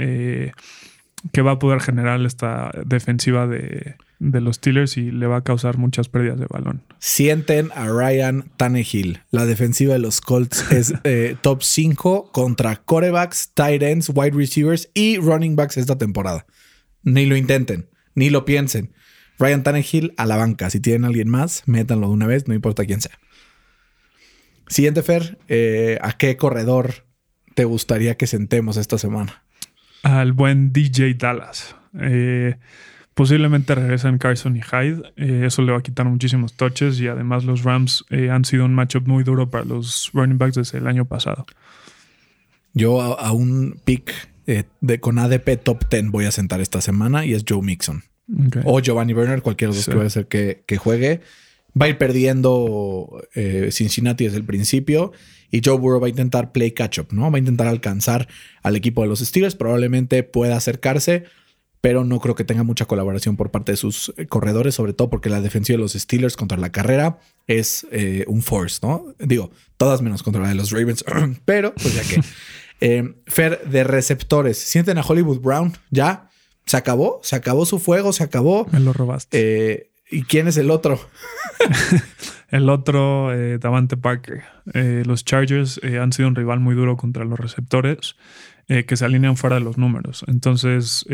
[1.32, 5.44] que va a poder generar esta defensiva de, de los Steelers y le va a
[5.44, 6.82] causar muchas pérdidas de balón.
[6.98, 9.20] Sienten a Ryan Tannehill.
[9.30, 14.90] La defensiva de los Colts es eh, top 5 contra corebacks, tight ends, wide receivers
[14.94, 16.46] y running backs esta temporada.
[17.02, 18.92] Ni lo intenten, ni lo piensen.
[19.38, 20.68] Ryan Tannehill a la banca.
[20.68, 23.18] Si tienen a alguien más, métanlo de una vez, no importa quién sea.
[24.68, 25.38] Siguiente, Fer.
[25.48, 27.06] eh, ¿A qué corredor
[27.54, 29.44] te gustaría que sentemos esta semana?
[30.02, 31.76] Al buen DJ Dallas.
[32.00, 32.56] Eh,
[33.14, 35.02] posiblemente regresan Carson y Hyde.
[35.16, 38.64] Eh, eso le va a quitar muchísimos touches y además los Rams eh, han sido
[38.64, 41.44] un matchup muy duro para los running backs desde el año pasado.
[42.72, 44.12] Yo a, a un pick
[44.80, 48.02] de, con ADP top 10 voy a sentar esta semana y es Joe Mixon.
[48.64, 49.90] O Giovanni Bernard, cualquiera de los Sí.
[49.90, 51.20] que puede ser que, que juegue.
[51.80, 53.22] Va a ir perdiendo
[53.70, 55.12] Cincinnati desde el principio
[55.50, 57.30] y Joe Burrow va a intentar play catch up, ¿no?
[57.30, 58.28] Va a intentar alcanzar
[58.62, 59.54] al equipo de los Steelers.
[59.54, 61.24] Probablemente pueda acercarse,
[61.80, 65.10] pero no creo que tenga mucha colaboración por parte de sus eh, corredores, sobre todo
[65.10, 69.06] porque la defensiva de los Steelers contra la carrera es eh, un force, ¿no?
[69.18, 71.04] Digo, todas menos contra la de los Ravens,
[71.44, 72.22] pero pues ya que.
[72.82, 75.76] Eh, Fer, de receptores, ¿sienten a Hollywood Brown?
[75.90, 76.30] ¿Ya?
[76.64, 77.20] ¿Se acabó?
[77.22, 78.12] ¿Se acabó su fuego?
[78.12, 78.66] ¿Se acabó?
[78.72, 79.72] Me lo robaste.
[79.72, 81.00] Eh, ¿Y quién es el otro?
[82.50, 84.42] El otro, eh, Davante Parker.
[84.74, 88.16] Eh, los Chargers eh, han sido un rival muy duro contra los receptores
[88.86, 90.24] que se alinean fuera de los números.
[90.28, 91.04] Entonces,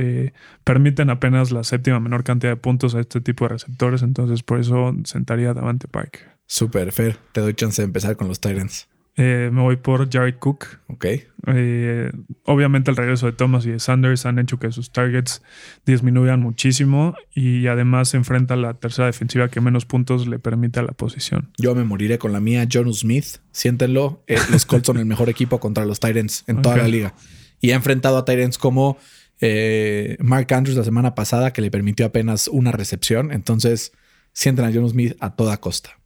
[0.63, 4.03] permiten apenas la séptima menor cantidad de puntos a este tipo de receptores.
[4.03, 6.37] Entonces, por eso sentaría Davante Parker.
[6.45, 7.17] Super, Fer.
[7.33, 8.89] Te doy chance de empezar con los Titans.
[9.17, 10.67] Eh, me voy por Jared Cook.
[10.89, 11.07] Ok.
[11.49, 12.13] Eh,
[12.45, 15.43] obviamente el regreso de Thomas y de Sanders han hecho que sus targets
[15.87, 20.81] disminuyan muchísimo y además se enfrenta a la tercera defensiva que menos puntos le permite
[20.81, 21.51] a la posición.
[21.57, 23.39] Yo me moriré con la mía, Jonu Smith.
[23.53, 24.23] Siéntenlo.
[24.27, 27.15] Eh, los Colts son el mejor equipo contra los Titans en toda la liga.
[27.61, 28.99] Y ha enfrentado a Titans como
[29.41, 33.33] eh, Mark Andrews la semana pasada, que le permitió apenas una recepción.
[33.33, 33.93] Entonces,
[34.33, 35.99] sienten a Jonu Smith a toda costa.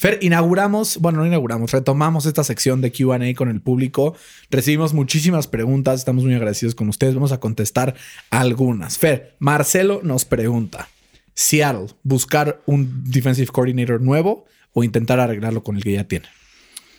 [0.00, 4.16] Fer, inauguramos, bueno, no inauguramos, retomamos esta sección de QA con el público.
[4.50, 7.14] Recibimos muchísimas preguntas, estamos muy agradecidos con ustedes.
[7.14, 7.94] Vamos a contestar
[8.30, 8.96] algunas.
[8.96, 10.88] Fer, Marcelo nos pregunta:
[11.34, 16.28] Seattle, buscar un defensive coordinator nuevo o intentar arreglarlo con el que ya tiene.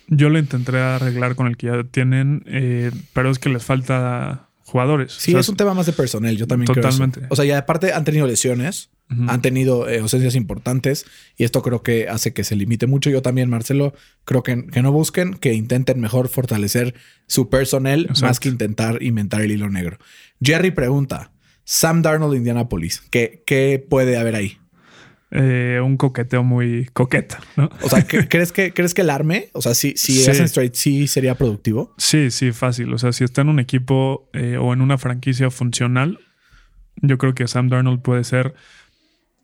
[0.06, 4.46] Yo lo intenté arreglar con el que ya tienen, eh, pero es que les falta
[4.72, 5.12] jugadores.
[5.12, 6.36] Sí, O sea, es un tema más de personal.
[6.36, 6.98] Yo también creo eso.
[6.98, 7.26] Totalmente.
[7.28, 8.90] O sea, y aparte han tenido lesiones,
[9.28, 11.04] han tenido eh, ausencias importantes
[11.36, 13.10] y esto creo que hace que se limite mucho.
[13.10, 13.92] Yo también, Marcelo,
[14.24, 16.94] creo que, que no busquen, que intenten mejor fortalecer
[17.26, 18.26] su personal Exacto.
[18.26, 19.98] más que intentar inventar el hilo negro.
[20.40, 21.30] Jerry pregunta:
[21.64, 24.58] Sam Darnold, Indianapolis, ¿qué, qué puede haber ahí?
[25.34, 27.70] Eh, un coqueteo muy coqueta, ¿no?
[27.82, 29.48] O sea, ¿cre- ¿crees que, ¿crees que el arme?
[29.52, 30.30] O sea, si, si Sí.
[30.30, 31.94] hacen straight, sí sería productivo.
[31.96, 32.92] Sí, sí, fácil.
[32.92, 36.18] O sea, si está en un equipo eh, o en una franquicia funcional,
[36.96, 38.52] yo creo que Sam Darnold puede ser,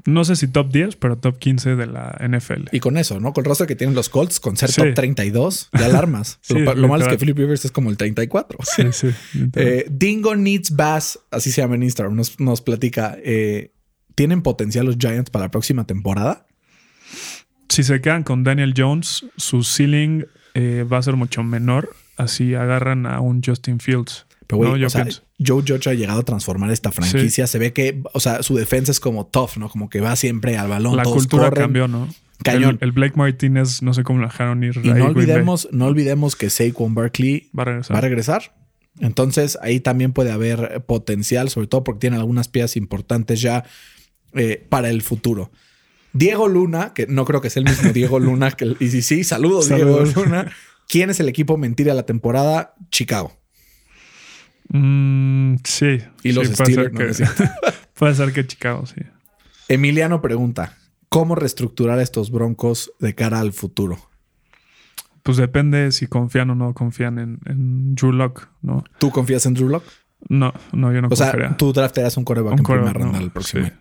[0.04, 2.68] no sé si top 10, pero top 15 de la NFL.
[2.70, 3.32] Y con eso, ¿no?
[3.32, 4.82] Con el rostro que tienen los Colts, con ser Sí.
[4.82, 6.38] top 32, ya alarmas.
[6.42, 7.16] Sí, lo, lo malo es que.
[7.18, 8.58] Philip Rivers es como el 34.
[8.62, 9.08] Sí, sí.
[9.56, 13.16] Eh, Dingo Needs Bass, así se llama en Instagram, nos, nos platica.
[13.24, 13.72] eh,
[14.18, 16.44] ¿Tienen potencial los Giants para la próxima temporada?
[17.68, 21.94] si se quedan con Daniel Jones, su ceiling eh, va a ser mucho menor.
[22.16, 24.26] Así agarran a un Justin Fields.
[24.48, 25.22] Pero, güey, no, yo o sea, pienso.
[25.38, 27.46] Joe Judge ha llegado a transformar esta franquicia.
[27.46, 29.68] Se ve que, o sea, su defensa es como tough, ¿no?
[29.68, 30.96] Como que va siempre al balón.
[30.96, 31.66] La todos cultura corren.
[31.66, 32.08] cambió, ¿no?
[32.42, 32.78] Cañón.
[32.80, 34.80] El, el Blake Martínez, no sé cómo lo dejaron ir.
[34.82, 37.94] Y no olvidemos, no olvidemos que Saquon Barkley Va a regresar.
[37.94, 38.54] va a regresar.
[38.98, 43.62] Entonces ahí también puede haber potencial, sobre todo porque tiene algunas piezas importantes ya
[44.34, 45.50] eh, para el futuro.
[46.12, 49.24] Diego Luna, que no creo que sea el mismo Diego Luna, que y sí, sí,
[49.24, 50.50] saludos, Diego Luna.
[50.88, 52.74] ¿Quién es el equipo mentira de la temporada?
[52.90, 53.38] Chicago.
[54.70, 55.98] Mm, sí.
[56.22, 57.50] Y los sí, puede, ser Steelers, no, que,
[57.94, 59.02] puede ser que Chicago, sí.
[59.68, 60.76] Emiliano pregunta:
[61.08, 63.98] ¿Cómo reestructurar estos broncos de cara al futuro?
[65.22, 68.84] Pues depende si confían o no confían en, en Drew Lock, ¿no?
[68.98, 69.84] ¿Tú confías en Drew Lock?
[70.28, 71.56] No, no, yo no O sea, confiaría.
[71.56, 73.72] tú draftearías un coreback Un en primera ronda no, el próximo sí.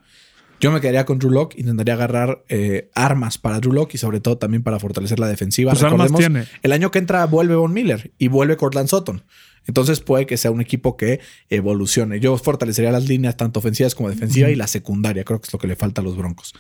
[0.60, 4.20] Yo me quedaría con Drew Lock, intentaría agarrar eh, armas para Drew Lock y sobre
[4.20, 5.72] todo también para fortalecer la defensiva.
[5.72, 6.46] Pues armas tiene.
[6.64, 9.24] el año que entra vuelve Von Miller y vuelve Cortland Sutton.
[9.68, 12.20] Entonces puede que sea un equipo que evolucione.
[12.20, 15.24] Yo fortalecería las líneas tanto ofensivas como defensivas y la secundaria.
[15.26, 16.54] Creo que es lo que le falta a los Broncos.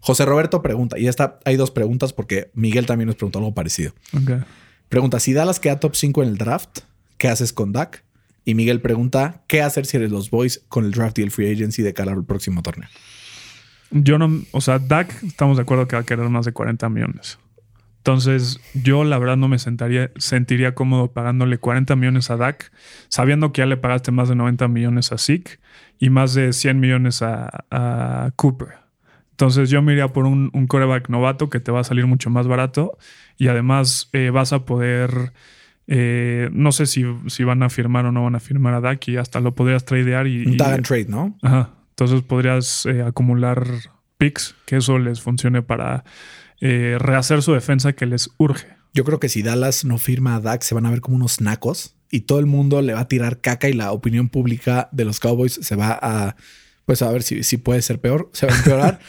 [0.00, 3.92] José Roberto pregunta, y esta hay dos preguntas porque Miguel también nos preguntó algo parecido.
[4.88, 6.80] Pregunta, si Dallas queda top 5 en el draft,
[7.18, 8.04] ¿qué haces con Dak?
[8.44, 11.50] Y Miguel pregunta, ¿qué hacer si eres los Boys con el draft y el free
[11.50, 12.88] agency de cara al próximo torneo?
[13.94, 16.88] Yo no, o sea, Dak, estamos de acuerdo que va a querer más de 40
[16.90, 17.38] millones.
[17.98, 22.70] Entonces, yo la verdad no me sentaría, sentiría cómodo pagándole 40 millones a Dak,
[23.08, 25.58] sabiendo que ya le pagaste más de 90 millones a Zeke
[25.98, 28.74] y más de 100 millones a, a Cooper.
[29.30, 32.28] Entonces, yo me iría por un, un coreback novato que te va a salir mucho
[32.28, 32.98] más barato
[33.38, 35.32] y además eh, vas a poder.
[35.86, 39.08] eh, no sé si, si van a firmar o no van a firmar a Dak
[39.08, 41.38] y hasta lo podrías tradear y, Un tag and trade, ¿no?
[41.42, 41.70] Ajá.
[41.94, 43.64] Entonces podrías eh, acumular
[44.18, 46.04] picks, que eso les funcione para
[46.60, 48.66] eh, rehacer su defensa que les urge.
[48.92, 51.40] Yo creo que si Dallas no firma a Dak, se van a ver como unos
[51.40, 55.04] nacos y todo el mundo le va a tirar caca y la opinión pública de
[55.04, 56.36] los Cowboys se va a,
[56.84, 59.00] pues a ver si, si puede ser peor, se va a empeorar.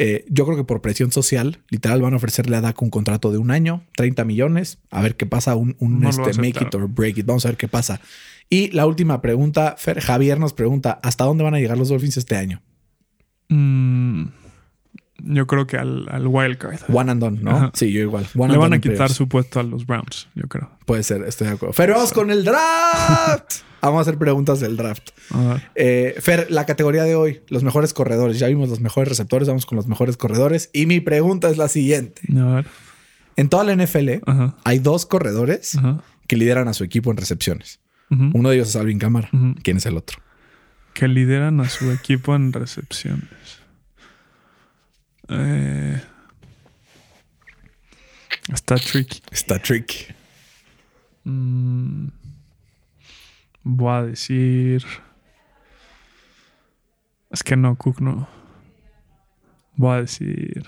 [0.00, 3.32] Eh, yo creo que por presión social, literal, van a ofrecerle a Dak un contrato
[3.32, 6.72] de un año, 30 millones, a ver qué pasa, un, un, No este, make it
[6.74, 7.26] or break it.
[7.26, 8.00] Vamos a ver qué pasa.
[8.50, 12.16] Y la última pregunta, Fer, Javier nos pregunta, ¿hasta dónde van a llegar los Dolphins
[12.16, 12.62] este año?
[13.48, 14.24] Mm,
[15.24, 16.80] yo creo que al, al wildcard.
[16.92, 17.50] One and done, ¿no?
[17.50, 17.70] Ajá.
[17.74, 18.26] Sí, yo igual.
[18.36, 20.70] One Le van a quitar su puesto a los Browns, yo creo.
[20.86, 21.72] Puede ser, estoy de acuerdo.
[21.72, 23.52] Fer, vamos con el draft.
[23.80, 25.10] Vamos a hacer preguntas del draft.
[25.76, 28.40] Eh, Fer, la categoría de hoy, los mejores corredores.
[28.40, 30.68] Ya vimos los mejores receptores, vamos con los mejores corredores.
[30.72, 32.22] Y mi pregunta es la siguiente.
[32.36, 32.66] A ver.
[33.36, 34.56] En toda la NFL Ajá.
[34.64, 36.02] hay dos corredores Ajá.
[36.26, 37.78] que lideran a su equipo en recepciones.
[38.10, 38.98] Uno de ellos es Alvin.
[39.04, 39.54] Ujú.
[39.62, 40.18] ¿Quién es el otro?
[40.94, 43.60] Que lideran a su equipo en recepciones.
[45.28, 46.00] Eh,
[48.52, 49.20] está tricky.
[49.30, 50.06] Está tricky.
[51.24, 52.08] Mm,
[53.62, 54.84] voy a decir.
[57.30, 58.28] Es que no, Cook no.
[59.76, 60.64] Voy a decir.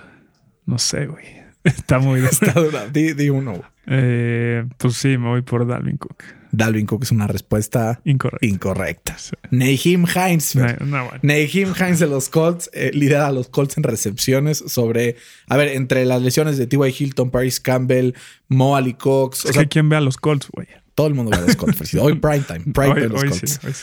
[0.66, 1.40] No sé, güey.
[1.64, 2.30] Está muy duro.
[2.30, 2.88] Está dura.
[2.88, 3.62] Di, di uno.
[3.86, 6.22] Eh, pues sí, me voy por Dalvin Cook.
[6.52, 8.46] Dalvin Cook es una respuesta Incorrecto.
[8.46, 9.16] incorrecta.
[9.18, 9.32] Sí.
[9.50, 10.56] Nahim Hines.
[10.56, 11.18] No, no, bueno.
[11.22, 15.16] Nahim Hines de los Colts eh, lidera a los Colts en recepciones sobre,
[15.48, 16.94] a ver, entre las lesiones de T.Y.
[16.98, 18.12] Hilton, Paris Campbell,
[18.48, 20.66] Mo Ali Cox, o Es sea, que quien ve a los Colts, güey.
[20.94, 21.94] todo el mundo va a los Colts.
[21.94, 23.50] Hoy prime time, prime Hoy, time los hoy Colts.
[23.52, 23.82] sí, hoy sí.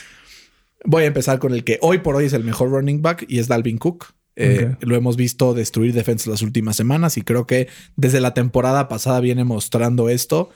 [0.84, 3.38] Voy a empezar con el que hoy por hoy es el mejor running back y
[3.40, 4.06] es Dalvin Cook.
[4.36, 4.76] Eh.
[4.82, 7.66] Lo hemos visto destruir defensas las últimas semanas y creo que
[7.96, 10.50] desde la temporada pasada viene mostrando esto.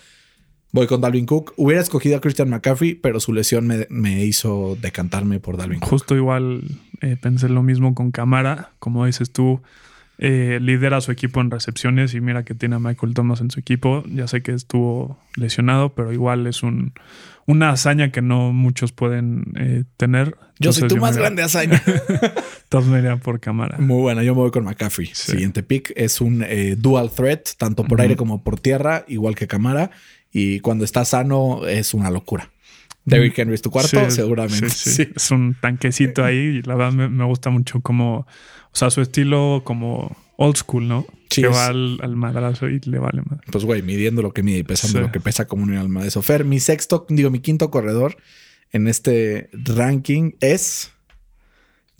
[0.72, 1.52] Voy con Dalvin Cook.
[1.56, 5.90] Hubiera escogido a Christian McCaffrey, pero su lesión me, me hizo decantarme por Dalvin Cook.
[5.90, 6.62] Justo igual
[7.02, 8.70] eh, pensé lo mismo con Camara.
[8.78, 9.60] Como dices tú,
[10.18, 13.50] eh, lidera a su equipo en recepciones y mira que tiene a Michael Thomas en
[13.50, 14.04] su equipo.
[14.06, 16.92] Ya sé que estuvo lesionado, pero igual es un,
[17.44, 20.36] una hazaña que no muchos pueden eh, tener.
[20.58, 21.82] Yo soy tu más grande hazaña.
[22.62, 23.78] Entonces me iría por Camara.
[23.78, 25.08] Muy buena, yo me voy con McCaffrey.
[25.08, 25.32] Sí.
[25.32, 29.46] Siguiente pick es un eh, dual threat, tanto por aire como por tierra, igual que
[29.48, 29.90] Camara.
[30.32, 32.50] Y cuando está sano es una locura.
[33.04, 34.70] Derrick Henry es tu cuarto, Sí, seguramente.
[34.70, 35.08] sí, sí.
[35.14, 38.26] Es un tanquecito ahí y la verdad me, me gusta mucho como, o
[38.74, 41.06] sea, su estilo como old school, ¿no?
[41.28, 43.40] Que va al, al madrazo y le vale más.
[43.50, 46.08] Pues güey, midiendo lo que mide y pesando lo que pesa como un alma de
[46.08, 46.22] eso.
[46.22, 48.16] Fer, mi sexto, digo, mi quinto corredor
[48.70, 50.92] en este ranking es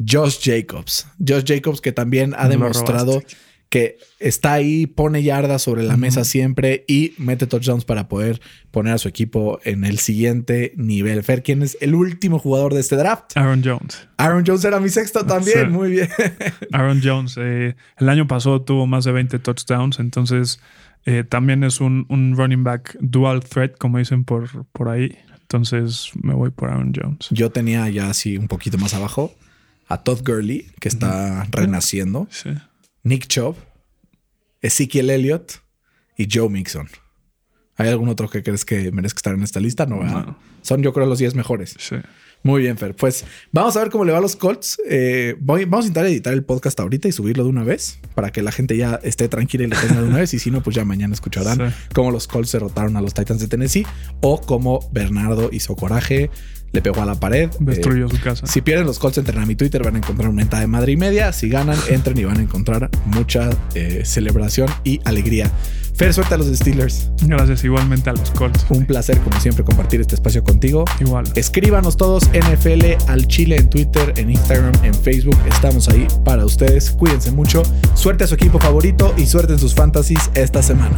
[0.07, 1.07] Josh Jacobs.
[1.27, 3.37] Josh Jacobs que también ha demostrado robaste.
[3.73, 8.39] Que está ahí, pone yardas sobre la mesa siempre y mete touchdowns para poder
[8.71, 11.23] poner a su equipo en el siguiente nivel.
[11.23, 13.35] Fer, ¿quién es el último jugador de este draft?
[13.35, 14.07] Aaron Jones.
[14.19, 15.61] Aaron Jones era mi sexto también.
[15.61, 15.67] Sí.
[15.69, 16.11] Muy bien.
[16.73, 20.61] Aaron Jones, eh, el año pasado tuvo más de 20 touchdowns, entonces
[21.07, 25.17] eh, también es un, un running back dual threat, como dicen por, por ahí.
[25.41, 27.29] Entonces me voy por Aaron Jones.
[27.31, 29.35] Yo tenía ya así un poquito más abajo
[29.89, 32.29] a Todd Gurley, que está renaciendo.
[32.31, 32.51] Sí.
[33.03, 33.57] Nick Chubb,
[34.61, 35.53] Ezekiel Elliott
[36.17, 36.89] y Joe Mixon.
[37.77, 39.87] ¿Hay algún otro que crees que merezca estar en esta lista?
[39.87, 40.37] No.
[40.61, 41.75] Son, yo creo, los 10 mejores.
[41.79, 41.97] Sí.
[42.45, 42.95] Muy bien, Fer.
[42.95, 44.81] Pues vamos a ver cómo le va a los Colts.
[44.89, 48.31] Eh, voy- vamos a intentar editar el podcast ahorita y subirlo de una vez para
[48.31, 50.35] que la gente ya esté tranquila y lo tenga de una vez.
[50.35, 51.77] Y si no, pues ya mañana escucharán Sí.
[51.95, 53.87] cómo los Colts derrotaron a los Titans de Tennessee
[54.21, 56.31] o cómo Bernardo hizo coraje,
[56.73, 57.51] le pegó a la pared.
[57.51, 58.47] eh, Destruyó su casa.
[58.47, 60.93] si pierden los Colts, entren a mi Twitter, van a encontrar una mentada de madre
[60.93, 61.33] y media.
[61.33, 65.51] Si ganan, entren y van a encontrar mucha eh, celebración y alegría.
[65.95, 67.11] Fer, suelta a los Steelers.
[67.27, 68.65] Gracias igualmente a los Colts.
[68.71, 70.87] Un placer, como siempre, compartir este espacio contigo.
[71.01, 71.25] Igual.
[71.35, 75.37] Escríbanos todos NFL al Chile en Twitter, en Instagram, en Facebook.
[75.47, 76.93] Estamos ahí para ustedes.
[76.93, 77.63] Cuídense mucho.
[77.95, 80.97] Suerte a su equipo favorito y suerte en sus fantasies esta semana.